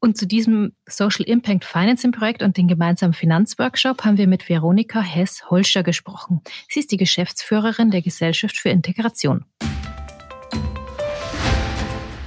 Und 0.04 0.18
zu 0.18 0.26
diesem 0.26 0.72
Social 0.88 1.24
Impact 1.26 1.64
Financing 1.64 2.10
Projekt 2.10 2.42
und 2.42 2.56
den 2.56 2.66
gemeinsamen 2.66 3.14
Finanzworkshop 3.14 4.04
haben 4.04 4.18
wir 4.18 4.26
mit 4.26 4.48
Veronika 4.48 5.00
Hess-Holscher 5.00 5.84
gesprochen. 5.84 6.40
Sie 6.68 6.80
ist 6.80 6.90
die 6.90 6.96
Geschäftsführerin 6.96 7.92
der 7.92 8.02
Gesellschaft 8.02 8.56
für 8.56 8.70
Integration. 8.70 9.44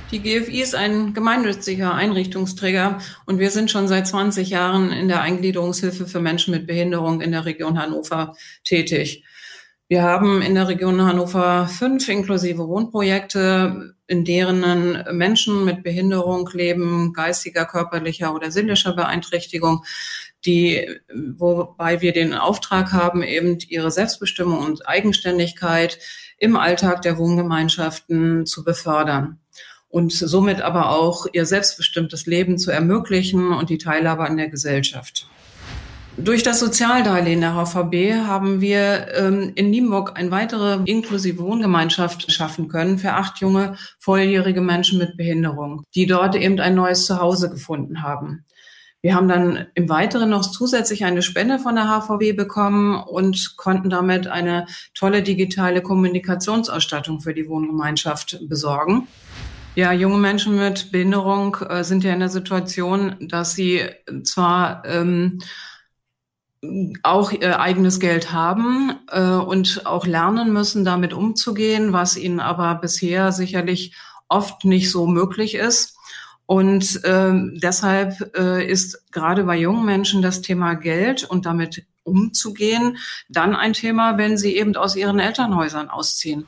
Die 0.09 0.21
GFI 0.21 0.61
ist 0.61 0.73
ein 0.73 1.13
gemeinnütziger 1.13 1.93
Einrichtungsträger 1.93 2.99
und 3.25 3.39
wir 3.39 3.51
sind 3.51 3.69
schon 3.69 3.89
seit 3.89 4.07
20 4.07 4.49
Jahren 4.49 4.93
in 4.93 5.09
der 5.09 5.19
Eingliederungshilfe 5.19 6.07
für 6.07 6.21
Menschen 6.21 6.51
mit 6.51 6.67
Behinderung 6.67 7.19
in 7.19 7.33
der 7.33 7.43
Region 7.43 7.77
Hannover 7.77 8.37
tätig. 8.63 9.25
Wir 9.87 10.01
haben 10.01 10.41
in 10.41 10.55
der 10.55 10.67
Region 10.67 10.99
Hannover 11.01 11.67
fünf 11.67 12.09
inklusive 12.09 12.67
Wohnprojekte, 12.67 13.95
in 14.07 14.25
deren 14.25 15.03
Menschen 15.15 15.63
mit 15.63 15.83
Behinderung 15.83 16.49
leben, 16.53 17.13
geistiger, 17.13 17.65
körperlicher 17.65 18.33
oder 18.33 18.49
seelischer 18.49 18.93
Beeinträchtigung, 18.93 19.83
die, 20.43 20.87
wobei 21.13 22.01
wir 22.01 22.13
den 22.13 22.33
Auftrag 22.33 22.93
haben, 22.93 23.21
eben 23.21 23.59
ihre 23.67 23.91
Selbstbestimmung 23.91 24.59
und 24.59 24.87
Eigenständigkeit 24.87 25.99
im 26.39 26.57
Alltag 26.57 27.03
der 27.03 27.19
Wohngemeinschaften 27.19 28.47
zu 28.47 28.63
befördern 28.63 29.39
und 29.87 30.11
somit 30.11 30.61
aber 30.61 30.89
auch 30.89 31.27
ihr 31.31 31.45
selbstbestimmtes 31.45 32.25
Leben 32.25 32.57
zu 32.57 32.71
ermöglichen 32.71 33.53
und 33.53 33.69
die 33.69 33.77
Teilhabe 33.77 34.25
an 34.25 34.37
der 34.37 34.49
Gesellschaft. 34.49 35.27
Durch 36.17 36.43
das 36.43 36.61
Sozialdarlehen 36.61 37.41
der 37.41 37.55
HVB 37.55 38.25
haben 38.25 38.61
wir 38.61 39.13
ähm, 39.15 39.51
in 39.55 39.69
Nienburg 39.69 40.17
eine 40.17 40.31
weitere 40.31 40.79
inklusive 40.85 41.43
Wohngemeinschaft 41.43 42.31
schaffen 42.31 42.69
können 42.69 42.97
für 42.97 43.13
acht 43.13 43.39
junge, 43.41 43.75
volljährige 43.99 44.61
Menschen 44.61 44.97
mit 44.97 45.17
Behinderung, 45.17 45.83
die 45.93 46.05
dort 46.05 46.35
eben 46.35 46.59
ein 46.61 46.73
neues 46.73 47.05
Zuhause 47.05 47.49
gefunden 47.49 48.01
haben. 48.01 48.45
Wir 49.01 49.13
haben 49.13 49.27
dann 49.27 49.67
im 49.75 49.89
Weiteren 49.89 50.29
noch 50.29 50.49
zusätzlich 50.49 51.03
eine 51.03 51.21
Spende 51.21 51.59
von 51.59 51.75
der 51.75 51.89
HVB 51.89 52.35
bekommen 52.35 52.95
und 52.95 53.55
konnten 53.57 53.89
damit 53.89 54.25
eine 54.25 54.67
tolle 54.93 55.21
digitale 55.21 55.81
Kommunikationsausstattung 55.81 57.19
für 57.19 57.33
die 57.33 57.49
Wohngemeinschaft 57.49 58.39
besorgen. 58.47 59.07
Ja, 59.75 59.91
junge 59.91 60.17
Menschen 60.17 60.55
mit 60.55 60.93
Behinderung 60.93 61.57
äh, 61.69 61.83
sind 61.83 62.05
ja 62.05 62.13
in 62.13 62.21
der 62.21 62.29
Situation, 62.29 63.17
dass 63.19 63.53
sie 63.53 63.81
zwar 64.23 64.83
ähm, 64.85 65.39
auch 67.03 67.31
ihr 67.31 67.59
eigenes 67.59 67.99
Geld 67.99 68.31
haben 68.31 68.99
äh, 69.09 69.21
und 69.21 69.85
auch 69.85 70.05
lernen 70.05 70.53
müssen, 70.53 70.85
damit 70.85 71.13
umzugehen, 71.13 71.93
was 71.93 72.17
ihnen 72.17 72.39
aber 72.39 72.75
bisher 72.75 73.31
sicherlich 73.31 73.95
oft 74.27 74.65
nicht 74.65 74.91
so 74.91 75.07
möglich 75.07 75.55
ist. 75.55 75.97
Und 76.45 77.03
äh, 77.03 77.33
deshalb 77.59 78.35
äh, 78.37 78.65
ist 78.65 79.11
gerade 79.11 79.43
bei 79.45 79.57
jungen 79.57 79.85
Menschen 79.85 80.21
das 80.21 80.41
Thema 80.41 80.75
Geld 80.75 81.23
und 81.23 81.45
damit 81.45 81.85
umzugehen 82.03 82.97
dann 83.29 83.55
ein 83.55 83.73
Thema, 83.73 84.17
wenn 84.17 84.37
sie 84.37 84.55
eben 84.55 84.75
aus 84.75 84.95
ihren 84.95 85.19
Elternhäusern 85.19 85.89
ausziehen. 85.89 86.47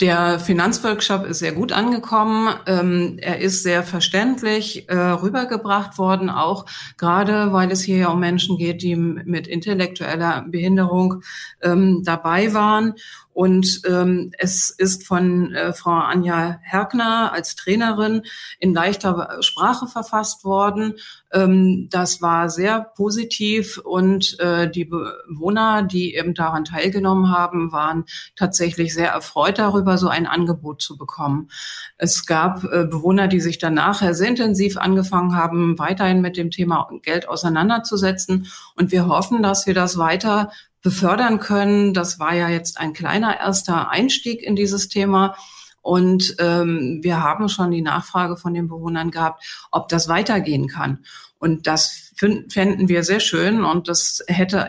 Der 0.00 0.38
Finanzworkshop 0.38 1.26
ist 1.26 1.40
sehr 1.40 1.50
gut 1.52 1.72
angekommen. 1.72 2.54
Ähm, 2.66 3.18
er 3.20 3.40
ist 3.40 3.64
sehr 3.64 3.82
verständlich 3.82 4.88
äh, 4.88 4.96
rübergebracht 4.96 5.98
worden, 5.98 6.30
auch 6.30 6.66
gerade 6.96 7.52
weil 7.52 7.72
es 7.72 7.82
hier 7.82 7.98
ja 7.98 8.08
um 8.08 8.20
Menschen 8.20 8.58
geht, 8.58 8.82
die 8.82 8.94
mit 8.94 9.48
intellektueller 9.48 10.44
Behinderung 10.48 11.22
ähm, 11.62 12.02
dabei 12.04 12.54
waren. 12.54 12.94
Und 13.38 13.82
ähm, 13.86 14.32
es 14.36 14.68
ist 14.68 15.06
von 15.06 15.54
äh, 15.54 15.72
Frau 15.72 15.92
Anja 15.92 16.58
Herkner 16.60 17.32
als 17.32 17.54
Trainerin 17.54 18.22
in 18.58 18.74
leichter 18.74 19.38
Sprache 19.42 19.86
verfasst 19.86 20.42
worden. 20.42 20.94
Ähm, 21.32 21.86
das 21.88 22.20
war 22.20 22.50
sehr 22.50 22.80
positiv 22.96 23.78
und 23.78 24.40
äh, 24.40 24.68
die 24.68 24.86
Bewohner, 24.86 25.84
die 25.84 26.16
eben 26.16 26.34
daran 26.34 26.64
teilgenommen 26.64 27.30
haben, 27.30 27.70
waren 27.70 28.06
tatsächlich 28.34 28.92
sehr 28.92 29.10
erfreut 29.10 29.60
darüber, 29.60 29.98
so 29.98 30.08
ein 30.08 30.26
Angebot 30.26 30.82
zu 30.82 30.98
bekommen. 30.98 31.48
Es 31.96 32.26
gab 32.26 32.64
äh, 32.64 32.86
Bewohner, 32.86 33.28
die 33.28 33.40
sich 33.40 33.58
dann 33.58 33.74
nachher 33.74 34.14
sehr 34.14 34.30
intensiv 34.30 34.78
angefangen 34.78 35.36
haben, 35.36 35.78
weiterhin 35.78 36.22
mit 36.22 36.36
dem 36.36 36.50
Thema 36.50 36.88
Geld 37.02 37.28
auseinanderzusetzen. 37.28 38.48
Und 38.74 38.90
wir 38.90 39.06
hoffen, 39.06 39.44
dass 39.44 39.68
wir 39.68 39.74
das 39.74 39.96
weiter 39.96 40.50
befördern 40.82 41.38
können. 41.38 41.94
Das 41.94 42.18
war 42.18 42.34
ja 42.34 42.48
jetzt 42.48 42.78
ein 42.78 42.92
kleiner 42.92 43.38
erster 43.38 43.90
Einstieg 43.90 44.42
in 44.42 44.56
dieses 44.56 44.88
Thema. 44.88 45.36
Und 45.80 46.36
ähm, 46.38 47.00
wir 47.02 47.22
haben 47.22 47.48
schon 47.48 47.70
die 47.70 47.82
Nachfrage 47.82 48.36
von 48.36 48.52
den 48.52 48.68
Bewohnern 48.68 49.10
gehabt, 49.10 49.42
ob 49.70 49.88
das 49.88 50.08
weitergehen 50.08 50.68
kann. 50.68 51.04
Und 51.38 51.66
das 51.66 52.12
fänden 52.16 52.88
wir 52.88 53.04
sehr 53.04 53.20
schön. 53.20 53.64
Und 53.64 53.88
das 53.88 54.22
hätte, 54.26 54.68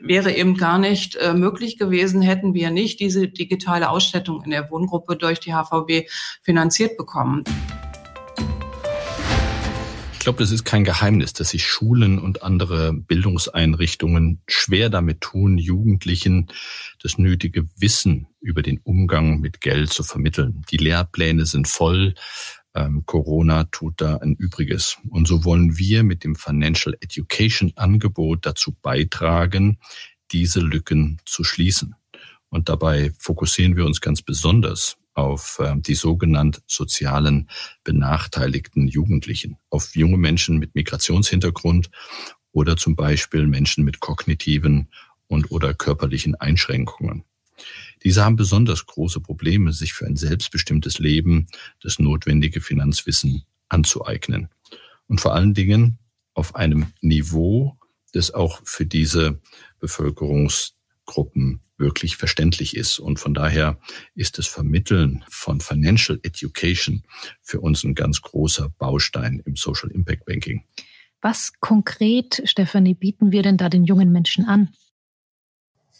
wäre 0.00 0.32
eben 0.32 0.56
gar 0.56 0.78
nicht 0.78 1.16
äh, 1.16 1.32
möglich 1.32 1.78
gewesen, 1.78 2.22
hätten 2.22 2.54
wir 2.54 2.70
nicht 2.70 2.98
diese 2.98 3.28
digitale 3.28 3.88
Ausstattung 3.88 4.42
in 4.44 4.50
der 4.50 4.68
Wohngruppe 4.70 5.16
durch 5.16 5.38
die 5.38 5.54
HVB 5.54 6.10
finanziert 6.42 6.96
bekommen. 6.96 7.44
Ich 10.22 10.24
glaube, 10.24 10.38
das 10.38 10.52
ist 10.52 10.62
kein 10.62 10.84
Geheimnis, 10.84 11.32
dass 11.32 11.48
sich 11.48 11.66
Schulen 11.66 12.20
und 12.20 12.44
andere 12.44 12.92
Bildungseinrichtungen 12.92 14.40
schwer 14.46 14.88
damit 14.88 15.20
tun, 15.20 15.58
Jugendlichen 15.58 16.46
das 17.02 17.18
nötige 17.18 17.68
Wissen 17.76 18.28
über 18.40 18.62
den 18.62 18.78
Umgang 18.84 19.40
mit 19.40 19.60
Geld 19.60 19.90
zu 19.92 20.04
vermitteln. 20.04 20.62
Die 20.70 20.76
Lehrpläne 20.76 21.44
sind 21.44 21.66
voll. 21.66 22.14
Ähm, 22.72 23.02
Corona 23.04 23.64
tut 23.64 24.00
da 24.00 24.18
ein 24.18 24.36
Übriges. 24.36 24.96
Und 25.10 25.26
so 25.26 25.44
wollen 25.44 25.76
wir 25.76 26.04
mit 26.04 26.22
dem 26.22 26.36
Financial 26.36 26.96
Education 27.00 27.72
Angebot 27.74 28.46
dazu 28.46 28.76
beitragen, 28.80 29.80
diese 30.30 30.60
Lücken 30.60 31.20
zu 31.26 31.42
schließen. 31.42 31.96
Und 32.48 32.68
dabei 32.68 33.10
fokussieren 33.18 33.74
wir 33.74 33.86
uns 33.86 34.00
ganz 34.00 34.22
besonders 34.22 34.98
auf 35.14 35.58
äh, 35.60 35.74
die 35.76 35.94
sogenannt 35.94 36.62
sozialen 36.66 37.48
benachteiligten 37.84 38.88
Jugendlichen, 38.88 39.58
auf 39.70 39.94
junge 39.94 40.18
Menschen 40.18 40.58
mit 40.58 40.74
Migrationshintergrund 40.74 41.90
oder 42.52 42.76
zum 42.76 42.96
Beispiel 42.96 43.46
Menschen 43.46 43.84
mit 43.84 44.00
kognitiven 44.00 44.88
und 45.26 45.50
oder 45.50 45.74
körperlichen 45.74 46.34
Einschränkungen. 46.34 47.24
Diese 48.02 48.24
haben 48.24 48.36
besonders 48.36 48.86
große 48.86 49.20
Probleme, 49.20 49.72
sich 49.72 49.92
für 49.92 50.06
ein 50.06 50.16
selbstbestimmtes 50.16 50.98
Leben 50.98 51.48
das 51.80 51.98
notwendige 51.98 52.60
Finanzwissen 52.60 53.44
anzueignen. 53.68 54.48
Und 55.06 55.20
vor 55.20 55.34
allen 55.34 55.54
Dingen 55.54 55.98
auf 56.34 56.54
einem 56.56 56.86
Niveau, 57.00 57.76
das 58.12 58.32
auch 58.32 58.60
für 58.64 58.86
diese 58.86 59.40
Bevölkerungsgruppen 61.02 61.60
wirklich 61.78 62.16
verständlich 62.16 62.76
ist. 62.76 62.98
Und 62.98 63.18
von 63.18 63.34
daher 63.34 63.78
ist 64.14 64.38
das 64.38 64.46
Vermitteln 64.46 65.24
von 65.28 65.60
Financial 65.60 66.18
Education 66.22 67.02
für 67.42 67.60
uns 67.60 67.84
ein 67.84 67.94
ganz 67.94 68.22
großer 68.22 68.68
Baustein 68.78 69.42
im 69.44 69.56
Social 69.56 69.90
Impact 69.90 70.24
Banking. 70.24 70.64
Was 71.20 71.52
konkret, 71.60 72.42
Stefanie, 72.44 72.94
bieten 72.94 73.32
wir 73.32 73.42
denn 73.42 73.56
da 73.56 73.68
den 73.68 73.84
jungen 73.84 74.10
Menschen 74.12 74.44
an? 74.46 74.70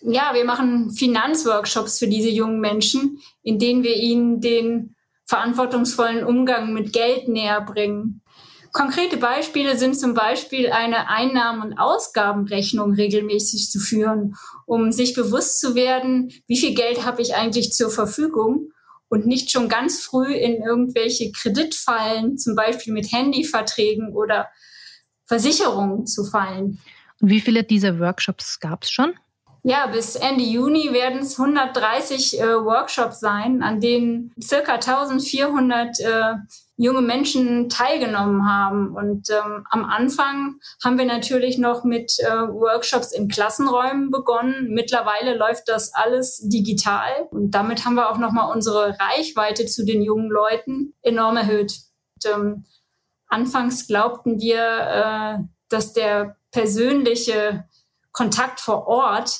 Ja, 0.02 0.34
wir 0.34 0.44
machen 0.44 0.90
Finanzworkshops 0.90 1.98
für 1.98 2.08
diese 2.08 2.30
jungen 2.30 2.60
Menschen, 2.60 3.18
in 3.42 3.58
denen 3.60 3.84
wir 3.84 3.96
ihnen 3.96 4.40
den 4.40 4.96
verantwortungsvollen 5.26 6.24
Umgang 6.24 6.72
mit 6.72 6.92
Geld 6.92 7.28
näher 7.28 7.60
bringen. 7.60 8.20
Konkrete 8.72 9.18
Beispiele 9.18 9.76
sind 9.76 9.98
zum 9.98 10.14
Beispiel 10.14 10.72
eine 10.72 11.08
Einnahmen- 11.08 11.62
und 11.62 11.78
Ausgabenrechnung 11.78 12.94
regelmäßig 12.94 13.70
zu 13.70 13.78
führen, 13.78 14.34
um 14.64 14.92
sich 14.92 15.12
bewusst 15.12 15.60
zu 15.60 15.74
werden, 15.74 16.32
wie 16.46 16.56
viel 16.56 16.74
Geld 16.74 17.04
habe 17.04 17.20
ich 17.20 17.34
eigentlich 17.34 17.72
zur 17.72 17.90
Verfügung 17.90 18.72
und 19.08 19.26
nicht 19.26 19.52
schon 19.52 19.68
ganz 19.68 20.02
früh 20.02 20.32
in 20.32 20.62
irgendwelche 20.62 21.30
Kreditfallen, 21.32 22.38
zum 22.38 22.54
Beispiel 22.54 22.94
mit 22.94 23.12
Handyverträgen 23.12 24.14
oder 24.14 24.48
Versicherungen 25.26 26.06
zu 26.06 26.24
fallen. 26.24 26.80
Und 27.20 27.28
wie 27.28 27.42
viele 27.42 27.64
dieser 27.64 28.00
Workshops 28.00 28.58
gab 28.58 28.84
es 28.84 28.90
schon? 28.90 29.12
Ja, 29.64 29.86
bis 29.86 30.16
Ende 30.16 30.42
Juni 30.42 30.92
werden 30.92 31.20
es 31.20 31.38
130 31.38 32.40
äh, 32.40 32.44
Workshops 32.64 33.20
sein, 33.20 33.62
an 33.62 33.80
denen 33.80 34.32
circa 34.42 34.74
1400 34.74 36.00
äh, 36.00 36.34
junge 36.82 37.00
Menschen 37.00 37.68
teilgenommen 37.68 38.44
haben. 38.44 38.94
Und 38.96 39.30
ähm, 39.30 39.64
am 39.70 39.84
Anfang 39.84 40.56
haben 40.82 40.98
wir 40.98 41.04
natürlich 41.04 41.56
noch 41.56 41.84
mit 41.84 42.18
äh, 42.18 42.24
Workshops 42.28 43.12
in 43.12 43.28
Klassenräumen 43.28 44.10
begonnen. 44.10 44.68
Mittlerweile 44.70 45.36
läuft 45.36 45.68
das 45.68 45.94
alles 45.94 46.40
digital 46.48 47.28
und 47.30 47.52
damit 47.52 47.84
haben 47.84 47.94
wir 47.94 48.10
auch 48.10 48.18
noch 48.18 48.32
mal 48.32 48.50
unsere 48.52 48.96
Reichweite 48.98 49.66
zu 49.66 49.84
den 49.84 50.02
jungen 50.02 50.28
Leuten 50.28 50.94
enorm 51.02 51.36
erhöht. 51.36 51.72
Und, 52.16 52.32
ähm, 52.32 52.64
anfangs 53.28 53.86
glaubten 53.86 54.40
wir, 54.40 54.58
äh, 54.58 55.44
dass 55.68 55.92
der 55.92 56.36
persönliche 56.50 57.64
Kontakt 58.10 58.58
vor 58.58 58.88
Ort 58.88 59.38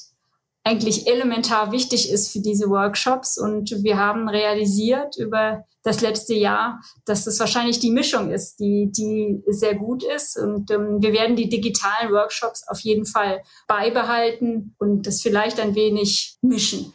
eigentlich 0.65 1.07
elementar 1.09 1.73
wichtig 1.73 2.11
ist 2.11 2.33
für 2.33 2.41
diese 2.41 2.69
Workshops. 2.69 3.39
Und 3.39 3.71
wir 3.83 3.99
haben 3.99 4.29
realisiert 4.29 5.17
über 5.19 5.65
das 5.83 6.01
letzte 6.01 6.35
Jahr, 6.35 6.81
dass 7.05 7.25
das 7.25 7.41
wahrscheinlich 7.41 7.81
die 7.81 7.91
Mischung 7.91 8.31
ist, 8.31 8.61
die, 8.61 8.91
die 8.93 9.43
sehr 9.49 9.75
gut 9.75 10.05
ist. 10.05 10.39
Und 10.39 10.71
ähm, 10.71 10.99
wir 11.01 11.13
werden 11.13 11.35
die 11.37 11.49
digitalen 11.49 12.13
Workshops 12.13 12.67
auf 12.69 12.81
jeden 12.81 13.07
Fall 13.07 13.43
beibehalten 13.67 14.75
und 14.79 15.07
das 15.07 15.23
vielleicht 15.23 15.59
ein 15.59 15.75
wenig 15.75 16.37
mischen. 16.41 16.93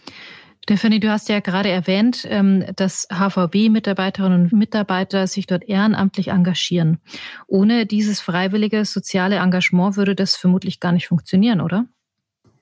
Stephanie, 0.63 0.99
du 0.99 1.09
hast 1.09 1.29
ja 1.29 1.39
gerade 1.39 1.69
erwähnt, 1.69 2.25
ähm, 2.29 2.65
dass 2.75 3.07
HVB-Mitarbeiterinnen 3.09 4.43
und 4.43 4.53
Mitarbeiter 4.53 5.25
sich 5.25 5.47
dort 5.47 5.63
ehrenamtlich 5.63 6.27
engagieren. 6.29 6.99
Ohne 7.47 7.85
dieses 7.85 8.19
freiwillige 8.19 8.83
soziale 8.83 9.37
Engagement 9.37 9.95
würde 9.95 10.13
das 10.13 10.35
vermutlich 10.35 10.81
gar 10.81 10.91
nicht 10.91 11.07
funktionieren, 11.07 11.61
oder? 11.61 11.85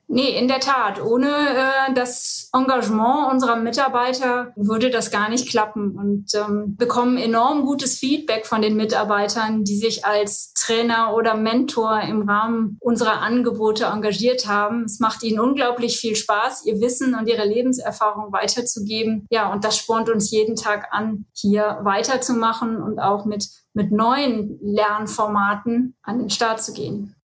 Nee, 0.07 0.37
in 0.37 0.47
der 0.47 0.59
Tat. 0.59 1.01
Ohne 1.01 1.27
äh, 1.27 1.93
das 1.93 2.49
Engagement 2.53 3.31
unserer 3.31 3.55
Mitarbeiter 3.55 4.53
würde 4.55 4.91
das 4.91 5.09
gar 5.09 5.29
nicht 5.29 5.49
klappen 5.49 5.97
und 5.97 6.27
ähm, 6.35 6.75
bekommen 6.77 7.17
enorm 7.17 7.65
gutes 7.65 7.97
Feedback 7.97 8.45
von 8.45 8.61
den 8.61 8.75
Mitarbeitern, 8.75 9.63
die 9.63 9.77
sich 9.77 10.05
als 10.05 10.53
Trainer 10.53 11.15
oder 11.15 11.35
Mentor 11.35 12.01
im 12.01 12.29
Rahmen 12.29 12.77
unserer 12.81 13.21
Angebote 13.21 13.85
engagiert 13.85 14.47
haben. 14.47 14.85
Es 14.85 14.99
macht 14.99 15.23
ihnen 15.23 15.39
unglaublich 15.39 15.99
viel 15.99 16.15
Spaß, 16.15 16.65
ihr 16.65 16.79
Wissen 16.81 17.15
und 17.15 17.27
ihre 17.27 17.45
Lebenserfahrung 17.45 18.31
weiterzugeben. 18.31 19.25
Ja, 19.31 19.51
und 19.51 19.63
das 19.63 19.77
spornt 19.77 20.09
uns 20.09 20.29
jeden 20.29 20.55
Tag 20.55 20.89
an, 20.91 21.25
hier 21.33 21.79
weiterzumachen 21.81 22.81
und 22.81 22.99
auch 22.99 23.25
mit, 23.25 23.49
mit 23.73 23.91
neuen 23.91 24.59
Lernformaten 24.61 25.95
an 26.03 26.19
den 26.19 26.29
Start 26.29 26.61
zu 26.61 26.73
gehen. 26.73 27.14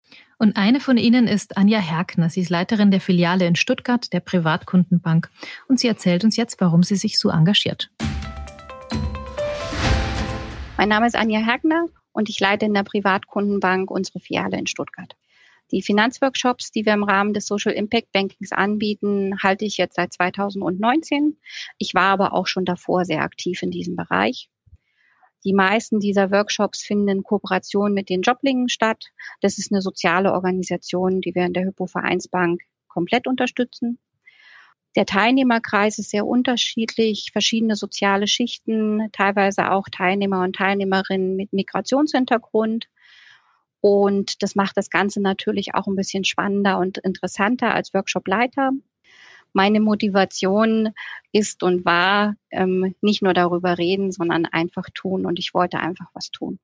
Und 0.42 0.58
eine 0.58 0.80
von 0.80 0.98
ihnen 0.98 1.28
ist 1.28 1.56
Anja 1.56 1.78
Herkner. 1.78 2.32
Sie 2.32 2.42
ist 2.42 2.50
Leiterin 2.50 2.90
der 2.90 3.00
Filiale 3.00 3.46
in 3.46 3.56
Stuttgart 3.56 4.12
der 4.12 4.22
Privatkundenbank. 4.22 5.30
Und 5.68 5.80
sie 5.80 5.88
erzählt 5.88 6.24
uns 6.24 6.36
jetzt, 6.36 6.60
warum 6.60 6.82
sie 6.82 6.96
sich 6.96 7.20
so 7.20 7.30
engagiert. 7.30 7.92
Mein 10.78 10.90
Name 10.90 11.06
ist 11.06 11.16
Anja 11.16 11.42
Herkner 11.42 11.86
und 12.12 12.28
ich 12.28 12.40
leite 12.40 12.66
in 12.66 12.74
der 12.74 12.82
Privatkundenbank 12.82 13.92
unsere 13.92 14.20
Filiale 14.20 14.58
in 14.58 14.66
Stuttgart. 14.66 15.16
Die 15.70 15.84
Finanzworkshops, 15.84 16.72
die 16.72 16.88
wir 16.88 16.94
im 16.94 17.04
Rahmen 17.04 17.36
des 17.36 17.46
Social 17.46 17.74
Impact 17.74 18.12
Bankings 18.12 18.52
anbieten, 18.52 19.36
halte 19.44 19.66
ich 19.66 19.78
jetzt 19.78 19.98
seit 19.98 20.12
2019. 20.12 21.38
Ich 21.78 21.94
war 21.94 22.12
aber 22.14 22.34
auch 22.34 22.48
schon 22.48 22.66
davor 22.66 23.06
sehr 23.06 23.22
aktiv 23.22 23.62
in 23.62 23.70
diesem 23.70 23.96
Bereich. 23.96 24.50
Die 25.44 25.54
meisten 25.54 26.00
dieser 26.00 26.32
Workshops 26.32 26.84
finden 26.84 27.08
in 27.08 27.24
Kooperation 27.24 27.94
mit 27.94 28.10
den 28.10 28.22
Joblingen 28.22 28.70
statt. 28.70 29.06
Das 29.42 29.58
ist 29.58 29.72
eine 29.72 29.82
soziale 29.82 30.34
Organisation, 30.34 31.22
die 31.22 31.34
wir 31.34 31.46
in 31.46 31.54
der 31.54 31.66
Hypo 31.66 31.88
Vereinsbank 31.88 32.62
komplett 32.88 33.28
unterstützen. 33.28 33.98
Der 34.96 35.06
Teilnehmerkreis 35.06 36.00
ist 36.00 36.10
sehr 36.10 36.28
unterschiedlich, 36.28 37.30
verschiedene 37.32 37.76
soziale 37.76 38.28
Schichten, 38.28 39.10
teilweise 39.14 39.72
auch 39.72 39.88
Teilnehmer 39.90 40.44
und 40.44 40.58
Teilnehmerinnen 40.58 41.36
mit 41.36 41.54
Migrationshintergrund. 41.54 42.88
Und 43.80 44.44
das 44.44 44.56
macht 44.56 44.78
das 44.78 44.90
Ganze 44.90 45.22
natürlich 45.22 45.74
auch 45.74 45.88
ein 45.88 45.96
bisschen 45.96 46.26
spannender 46.26 46.78
und 46.78 46.98
interessanter 47.00 47.74
als 47.74 47.94
Workshopleiter 47.94 48.72
meine 49.54 49.80
Motivation 49.80 50.90
ist 51.32 51.64
und 51.64 51.86
war 51.86 52.36
ähm, 52.52 52.96
nicht 53.02 53.22
nur 53.22 53.34
darüber 53.34 53.78
reden, 53.78 54.12
sondern 54.12 54.46
einfach 54.46 54.86
tun. 54.94 55.26
Und 55.26 55.40
ich 55.40 55.54
wollte 55.54 55.80
einfach 55.80 56.08
was 56.14 56.32
tun. 56.32 56.60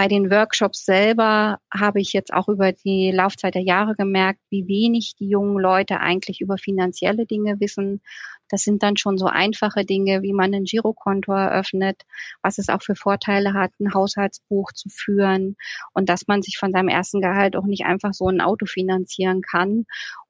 Bei 0.00 0.08
den 0.08 0.30
Workshops 0.30 0.84
selber 0.86 1.58
habe 1.70 2.00
ich 2.00 2.12
jetzt 2.12 2.32
auch 2.32 2.48
über 2.48 2.72
die 2.72 3.10
Laufzeit 3.10 3.54
der 3.54 3.62
Jahre 3.62 3.94
gemerkt, 3.94 4.40
wie 4.48 4.66
wenig 4.66 5.14
die 5.18 5.28
jungen 5.28 5.58
Leute 5.58 6.00
eigentlich 6.00 6.40
über 6.40 6.56
finanzielle 6.56 7.26
Dinge 7.26 7.60
wissen. 7.60 8.00
Das 8.48 8.62
sind 8.62 8.82
dann 8.82 8.96
schon 8.96 9.18
so 9.18 9.26
einfache 9.26 9.84
Dinge, 9.84 10.22
wie 10.22 10.32
man 10.32 10.54
ein 10.54 10.64
Girokonto 10.64 11.32
eröffnet, 11.32 12.02
was 12.40 12.58
es 12.58 12.68
auch 12.68 12.82
für 12.82 12.94
Vorteile 12.94 13.52
hat, 13.52 13.72
ein 13.78 13.92
Haushaltsbuch 13.92 14.72
zu 14.72 14.88
führen 14.88 15.56
und 15.92 16.08
dass 16.08 16.26
man 16.26 16.40
sich 16.40 16.56
von 16.56 16.72
seinem 16.72 16.88
ersten 16.88 17.20
Gehalt 17.20 17.54
auch 17.54 17.66
nicht 17.66 17.84
einfach 17.84 18.14
so 18.14 18.28
ein 18.28 18.40
Auto 18.40 18.66
finanzieren 18.66 19.42
kann 19.42 19.84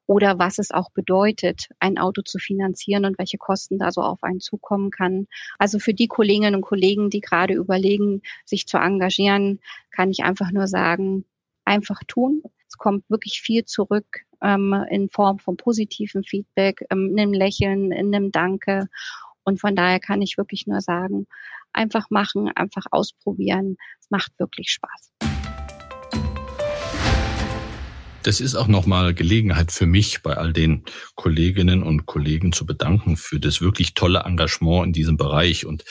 oder 0.07 0.39
was 0.39 0.59
es 0.59 0.71
auch 0.71 0.91
bedeutet, 0.91 1.67
ein 1.79 1.97
Auto 1.97 2.21
zu 2.21 2.37
finanzieren 2.37 3.05
und 3.05 3.17
welche 3.17 3.37
Kosten 3.37 3.77
da 3.79 3.91
so 3.91 4.01
auf 4.01 4.23
einen 4.23 4.39
zukommen 4.39 4.91
kann. 4.91 5.27
Also 5.57 5.79
für 5.79 5.93
die 5.93 6.07
Kolleginnen 6.07 6.55
und 6.55 6.61
Kollegen, 6.61 7.09
die 7.09 7.21
gerade 7.21 7.53
überlegen, 7.53 8.21
sich 8.45 8.67
zu 8.67 8.77
engagieren, 8.77 9.59
kann 9.91 10.11
ich 10.11 10.23
einfach 10.23 10.51
nur 10.51 10.67
sagen, 10.67 11.25
einfach 11.65 12.01
tun. 12.07 12.43
Es 12.67 12.77
kommt 12.77 13.09
wirklich 13.09 13.41
viel 13.41 13.65
zurück 13.65 14.21
ähm, 14.41 14.85
in 14.89 15.09
Form 15.09 15.39
von 15.39 15.57
positivem 15.57 16.23
Feedback, 16.23 16.85
ähm, 16.89 17.11
in 17.11 17.19
einem 17.19 17.33
Lächeln, 17.33 17.91
in 17.91 18.13
einem 18.13 18.31
Danke. 18.31 18.87
Und 19.43 19.59
von 19.59 19.75
daher 19.75 19.99
kann 19.99 20.21
ich 20.21 20.37
wirklich 20.37 20.67
nur 20.67 20.81
sagen, 20.81 21.27
einfach 21.73 22.09
machen, 22.09 22.49
einfach 22.55 22.85
ausprobieren. 22.91 23.77
Es 23.99 24.09
macht 24.09 24.37
wirklich 24.39 24.71
Spaß. 24.71 25.10
Das 28.23 28.39
ist 28.39 28.53
auch 28.53 28.67
nochmal 28.67 29.15
Gelegenheit 29.15 29.71
für 29.71 29.87
mich, 29.87 30.21
bei 30.21 30.37
all 30.37 30.53
den 30.53 30.83
Kolleginnen 31.15 31.81
und 31.81 32.05
Kollegen 32.05 32.51
zu 32.51 32.67
bedanken 32.67 33.17
für 33.17 33.39
das 33.39 33.61
wirklich 33.61 33.95
tolle 33.95 34.19
Engagement 34.19 34.85
in 34.85 34.93
diesem 34.93 35.17
Bereich. 35.17 35.65
Und 35.65 35.83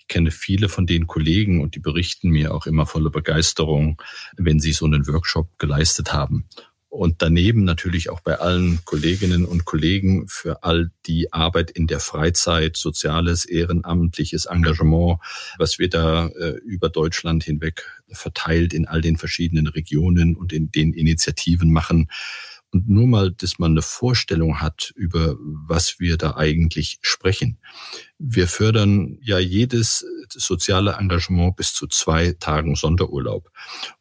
ich 0.00 0.06
kenne 0.06 0.30
viele 0.30 0.68
von 0.68 0.86
den 0.86 1.06
Kollegen 1.06 1.62
und 1.62 1.74
die 1.74 1.80
berichten 1.80 2.28
mir 2.28 2.54
auch 2.54 2.66
immer 2.66 2.84
voller 2.84 3.10
Begeisterung, 3.10 4.00
wenn 4.36 4.60
sie 4.60 4.72
so 4.72 4.84
einen 4.84 5.06
Workshop 5.06 5.58
geleistet 5.58 6.12
haben 6.12 6.46
und 6.98 7.22
daneben 7.22 7.62
natürlich 7.62 8.10
auch 8.10 8.20
bei 8.20 8.40
allen 8.40 8.80
Kolleginnen 8.84 9.44
und 9.44 9.64
Kollegen 9.64 10.26
für 10.26 10.64
all 10.64 10.90
die 11.06 11.32
Arbeit 11.32 11.70
in 11.70 11.86
der 11.86 12.00
Freizeit, 12.00 12.76
soziales, 12.76 13.44
ehrenamtliches 13.44 14.46
Engagement, 14.46 15.20
was 15.58 15.78
wir 15.78 15.88
da 15.88 16.26
äh, 16.26 16.56
über 16.64 16.88
Deutschland 16.88 17.44
hinweg 17.44 17.84
verteilt 18.10 18.74
in 18.74 18.88
all 18.88 19.00
den 19.00 19.16
verschiedenen 19.16 19.68
Regionen 19.68 20.34
und 20.34 20.52
in 20.52 20.72
den 20.72 20.92
Initiativen 20.92 21.70
machen. 21.70 22.10
Und 22.70 22.88
nur 22.88 23.06
mal, 23.06 23.30
dass 23.30 23.60
man 23.60 23.70
eine 23.70 23.82
Vorstellung 23.82 24.60
hat, 24.60 24.92
über 24.96 25.36
was 25.40 26.00
wir 26.00 26.16
da 26.16 26.34
eigentlich 26.34 26.98
sprechen. 27.00 27.58
Wir 28.18 28.48
fördern 28.48 29.18
ja 29.22 29.38
jedes 29.38 30.04
soziale 30.30 30.96
Engagement 30.98 31.54
bis 31.54 31.72
zu 31.72 31.86
zwei 31.86 32.32
Tagen 32.32 32.74
Sonderurlaub. 32.74 33.50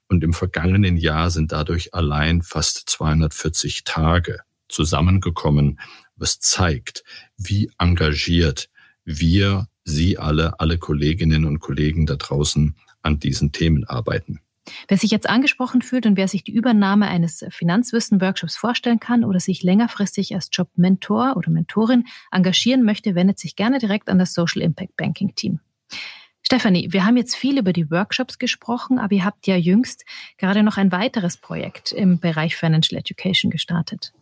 Und 0.10 0.24
im 0.24 0.34
vergangenen 0.34 0.98
Jahr 0.98 1.30
sind 1.30 1.52
dadurch 1.52 1.94
allein 1.94 2.42
fast 2.42 2.90
240 2.90 3.84
Tage 3.84 4.40
zusammengekommen, 4.70 5.80
was 6.16 6.40
zeigt, 6.40 7.04
wie 7.38 7.70
engagiert 7.78 8.70
wir, 9.04 9.68
Sie 9.84 10.18
alle, 10.18 10.60
alle 10.60 10.78
Kolleginnen 10.78 11.46
und 11.46 11.60
Kollegen 11.60 12.06
da 12.06 12.18
draußen 12.18 12.76
an 13.04 13.20
diesen 13.20 13.54
Themen 13.54 13.86
arbeiten. 13.86 14.42
Wer 14.90 14.98
sich 14.98 15.12
jetzt 15.12 15.30
angesprochen 15.30 15.82
fühlt 15.82 16.06
und 16.06 16.18
wer 16.18 16.28
sich 16.28 16.44
die 16.44 16.52
Übernahme 16.52 17.08
eines 17.08 17.46
Finanzwissen-Workshops 17.50 18.58
vorstellen 18.58 19.00
kann 19.00 19.24
oder 19.24 19.40
sich 19.40 19.64
längerfristig 19.64 20.36
als 20.36 20.50
Jobmentor 20.52 21.38
oder 21.38 21.50
Mentorin 21.50 22.06
engagieren 22.32 22.84
möchte, 22.84 23.16
wendet 23.16 23.40
sich 23.40 23.56
gerne 23.56 23.80
direkt 23.80 24.10
an 24.10 24.20
das 24.20 24.34
Social 24.34 24.62
Impact 24.62 24.98
Banking 24.98 25.36
Team. 25.36 25.62
Stefanie, 26.48 26.88
wir 26.94 27.06
haben 27.06 27.18
jetzt 27.18 27.36
viel 27.36 27.60
über 27.60 27.74
die 27.74 27.92
Workshops 27.92 28.40
gesprochen, 28.40 29.00
aber 29.00 29.12
ihr 29.12 29.26
habt 29.26 29.48
ja 29.48 29.58
jüngst 29.58 30.06
gerade 30.38 30.64
noch 30.64 30.78
ein 30.78 30.94
weiteres 30.94 31.36
Projekt 31.36 31.92
im 31.92 32.22
Bereich 32.22 32.56
Financial 32.56 32.98
Education 32.98 33.52
gestartet. 33.52 34.14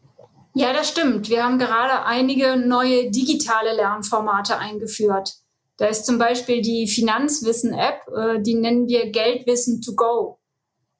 Ja, 0.55 0.73
das 0.73 0.89
stimmt. 0.89 1.29
Wir 1.29 1.43
haben 1.43 1.59
gerade 1.59 2.03
einige 2.03 2.57
neue 2.57 3.11
digitale 3.11 3.75
Lernformate 3.75 4.57
eingeführt. 4.57 5.35
Da 5.77 5.85
ist 5.85 6.07
zum 6.07 6.17
Beispiel 6.17 6.63
die 6.63 6.87
Finanzwissen-App, 6.87 8.07
äh, 8.17 8.41
die 8.41 8.55
nennen 8.55 8.87
wir 8.87 9.11
Geldwissen 9.11 9.83
to 9.83 9.93
go. 9.93 10.39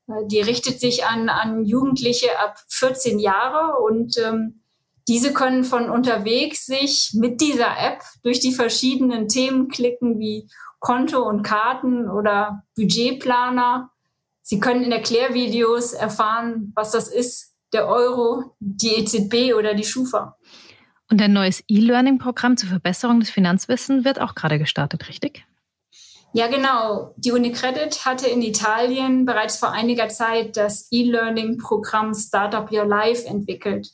Äh, 0.08 0.28
die 0.28 0.42
richtet 0.42 0.80
sich 0.80 1.06
an, 1.08 1.30
an 1.30 1.66
Jugendliche 1.66 2.38
ab 2.38 2.60
14 2.68 3.18
Jahre 3.18 3.82
und 3.82 4.16
ähm, 4.20 4.62
diese 5.08 5.34
können 5.34 5.64
von 5.64 5.90
unterwegs 5.90 6.66
sich 6.66 7.12
mit 7.14 7.42
dieser 7.42 7.78
App 7.78 8.02
durch 8.24 8.40
die 8.40 8.54
verschiedenen 8.54 9.28
Themen 9.28 9.68
klicken 9.68 10.20
wie 10.20 10.50
Konto 10.80 11.22
und 11.22 11.44
Karten 11.44 12.10
oder 12.10 12.64
Budgetplaner. 12.76 13.92
Sie 14.42 14.60
können 14.60 14.84
in 14.84 14.92
Erklärvideos 14.92 15.94
erfahren, 15.94 16.72
was 16.76 16.92
das 16.92 17.08
ist, 17.08 17.54
der 17.74 17.88
Euro, 17.88 18.56
die 18.60 18.96
EZB 18.96 19.56
oder 19.56 19.74
die 19.74 19.84
Schufa. 19.84 20.38
Und 21.10 21.22
ein 21.22 21.34
neues 21.34 21.64
E-Learning-Programm 21.68 22.58
zur 22.58 22.70
Verbesserung 22.70 23.20
des 23.20 23.30
Finanzwissens 23.30 24.06
wird 24.06 24.20
auch 24.20 24.34
gerade 24.34 24.58
gestartet, 24.58 25.08
richtig? 25.08 25.46
Ja, 26.34 26.48
genau. 26.48 27.14
Die 27.18 27.32
UniCredit 27.32 28.06
hatte 28.06 28.28
in 28.28 28.42
Italien 28.42 29.26
bereits 29.26 29.58
vor 29.58 29.72
einiger 29.72 30.10
Zeit 30.10 30.58
das 30.58 30.88
E-Learning-Programm 30.92 32.14
Startup 32.14 32.70
Your 32.72 32.86
Life 32.86 33.26
entwickelt. 33.26 33.92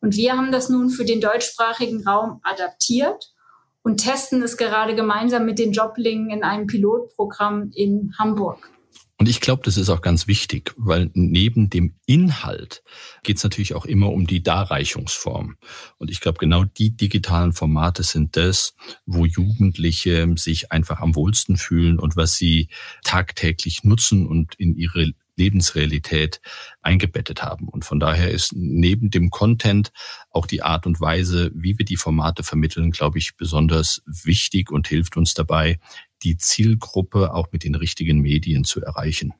Und 0.00 0.16
wir 0.16 0.36
haben 0.36 0.52
das 0.52 0.68
nun 0.68 0.90
für 0.90 1.04
den 1.04 1.20
deutschsprachigen 1.20 2.06
Raum 2.06 2.40
adaptiert 2.42 3.32
und 3.82 3.98
testen 3.98 4.42
es 4.42 4.56
gerade 4.56 4.94
gemeinsam 4.94 5.46
mit 5.46 5.58
den 5.58 5.72
Joblingen 5.72 6.30
in 6.30 6.44
einem 6.44 6.66
Pilotprogramm 6.66 7.70
in 7.74 8.14
Hamburg. 8.18 8.70
Und 9.20 9.28
ich 9.28 9.40
glaube, 9.40 9.62
das 9.64 9.76
ist 9.76 9.88
auch 9.88 10.00
ganz 10.00 10.28
wichtig, 10.28 10.72
weil 10.76 11.10
neben 11.12 11.70
dem 11.70 11.94
Inhalt 12.06 12.84
geht 13.24 13.38
es 13.38 13.42
natürlich 13.42 13.74
auch 13.74 13.84
immer 13.84 14.12
um 14.12 14.28
die 14.28 14.44
Darreichungsform. 14.44 15.56
Und 15.98 16.10
ich 16.10 16.20
glaube, 16.20 16.38
genau 16.38 16.62
die 16.62 16.96
digitalen 16.96 17.52
Formate 17.52 18.04
sind 18.04 18.36
das, 18.36 18.74
wo 19.06 19.26
Jugendliche 19.26 20.32
sich 20.36 20.70
einfach 20.70 21.00
am 21.00 21.16
wohlsten 21.16 21.56
fühlen 21.56 21.98
und 21.98 22.14
was 22.14 22.36
sie 22.36 22.68
tagtäglich 23.02 23.82
nutzen 23.82 24.24
und 24.24 24.54
in 24.54 24.76
ihre 24.76 25.12
Lebensrealität 25.38 26.40
eingebettet 26.82 27.42
haben. 27.42 27.68
Und 27.68 27.84
von 27.84 27.98
daher 27.98 28.30
ist 28.30 28.52
neben 28.54 29.10
dem 29.10 29.30
Content 29.30 29.92
auch 30.30 30.46
die 30.46 30.62
Art 30.62 30.86
und 30.86 31.00
Weise, 31.00 31.50
wie 31.54 31.78
wir 31.78 31.86
die 31.86 31.96
Formate 31.96 32.42
vermitteln, 32.42 32.90
glaube 32.90 33.18
ich, 33.18 33.36
besonders 33.36 34.02
wichtig 34.04 34.70
und 34.70 34.88
hilft 34.88 35.16
uns 35.16 35.32
dabei, 35.32 35.78
die 36.22 36.36
Zielgruppe 36.36 37.32
auch 37.32 37.52
mit 37.52 37.64
den 37.64 37.76
richtigen 37.76 38.20
Medien 38.20 38.64
zu 38.64 38.82
erreichen. 38.82 39.32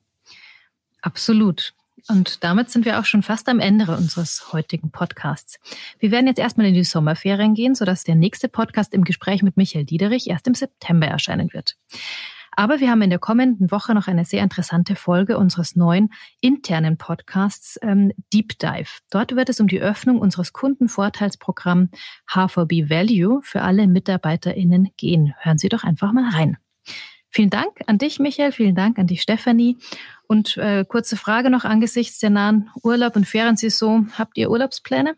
Absolut. 1.02 1.74
Und 2.06 2.42
damit 2.44 2.70
sind 2.70 2.84
wir 2.84 2.98
auch 3.00 3.04
schon 3.04 3.22
fast 3.22 3.48
am 3.48 3.61
Ende 3.61 3.94
unseres 3.94 4.52
heutigen 4.52 4.90
Podcasts. 4.90 5.58
Wir 5.98 6.11
werden 6.11 6.26
jetzt 6.26 6.38
erstmal 6.38 6.66
in 6.66 6.74
die 6.74 6.84
Sommerferien 6.84 7.54
gehen, 7.54 7.74
sodass 7.74 8.04
der 8.04 8.14
nächste 8.14 8.48
Podcast 8.48 8.94
im 8.94 9.04
Gespräch 9.04 9.42
mit 9.42 9.56
Michael 9.56 9.84
Diederich 9.84 10.28
erst 10.28 10.46
im 10.46 10.54
September 10.54 11.06
erscheinen 11.06 11.52
wird. 11.52 11.76
Aber 12.59 12.81
wir 12.81 12.90
haben 12.90 13.03
in 13.03 13.11
der 13.11 13.21
kommenden 13.21 13.71
Woche 13.71 13.94
noch 13.94 14.09
eine 14.09 14.25
sehr 14.25 14.42
interessante 14.42 14.97
Folge 14.97 15.38
unseres 15.38 15.77
neuen 15.77 16.12
internen 16.40 16.97
Podcasts 16.97 17.79
ähm, 17.83 18.11
Deep 18.33 18.59
Dive. 18.59 18.88
Dort 19.11 19.37
wird 19.37 19.49
es 19.49 19.61
um 19.61 19.68
die 19.68 19.81
Öffnung 19.81 20.18
unseres 20.18 20.53
Kundenvorteilsprogramms 20.53 21.90
HVB 22.27 22.90
Value 22.90 23.40
für 23.44 23.62
alle 23.62 23.87
MitarbeiterInnen 23.87 24.88
gehen. 24.97 25.35
Hören 25.38 25.59
Sie 25.59 25.68
doch 25.68 25.85
einfach 25.85 26.12
mal 26.12 26.29
rein. 26.31 26.57
Vielen 27.31 27.51
Dank 27.51 27.79
an 27.87 27.99
dich, 27.99 28.18
Michael. 28.18 28.51
Vielen 28.51 28.75
Dank 28.75 28.99
an 28.99 29.07
dich, 29.07 29.23
Stefanie. 29.23 29.77
Und 30.27 30.57
äh, 30.57 30.85
kurze 30.85 31.16
Frage 31.16 31.51
noch 31.51 31.64
angesichts 31.64 32.18
der 32.18 32.31
nahen 32.31 32.71
Urlaub- 32.83 33.14
und 33.14 33.29
Feriensaison. 33.29 34.11
Habt 34.18 34.37
ihr 34.37 34.51
Urlaubspläne? 34.51 35.14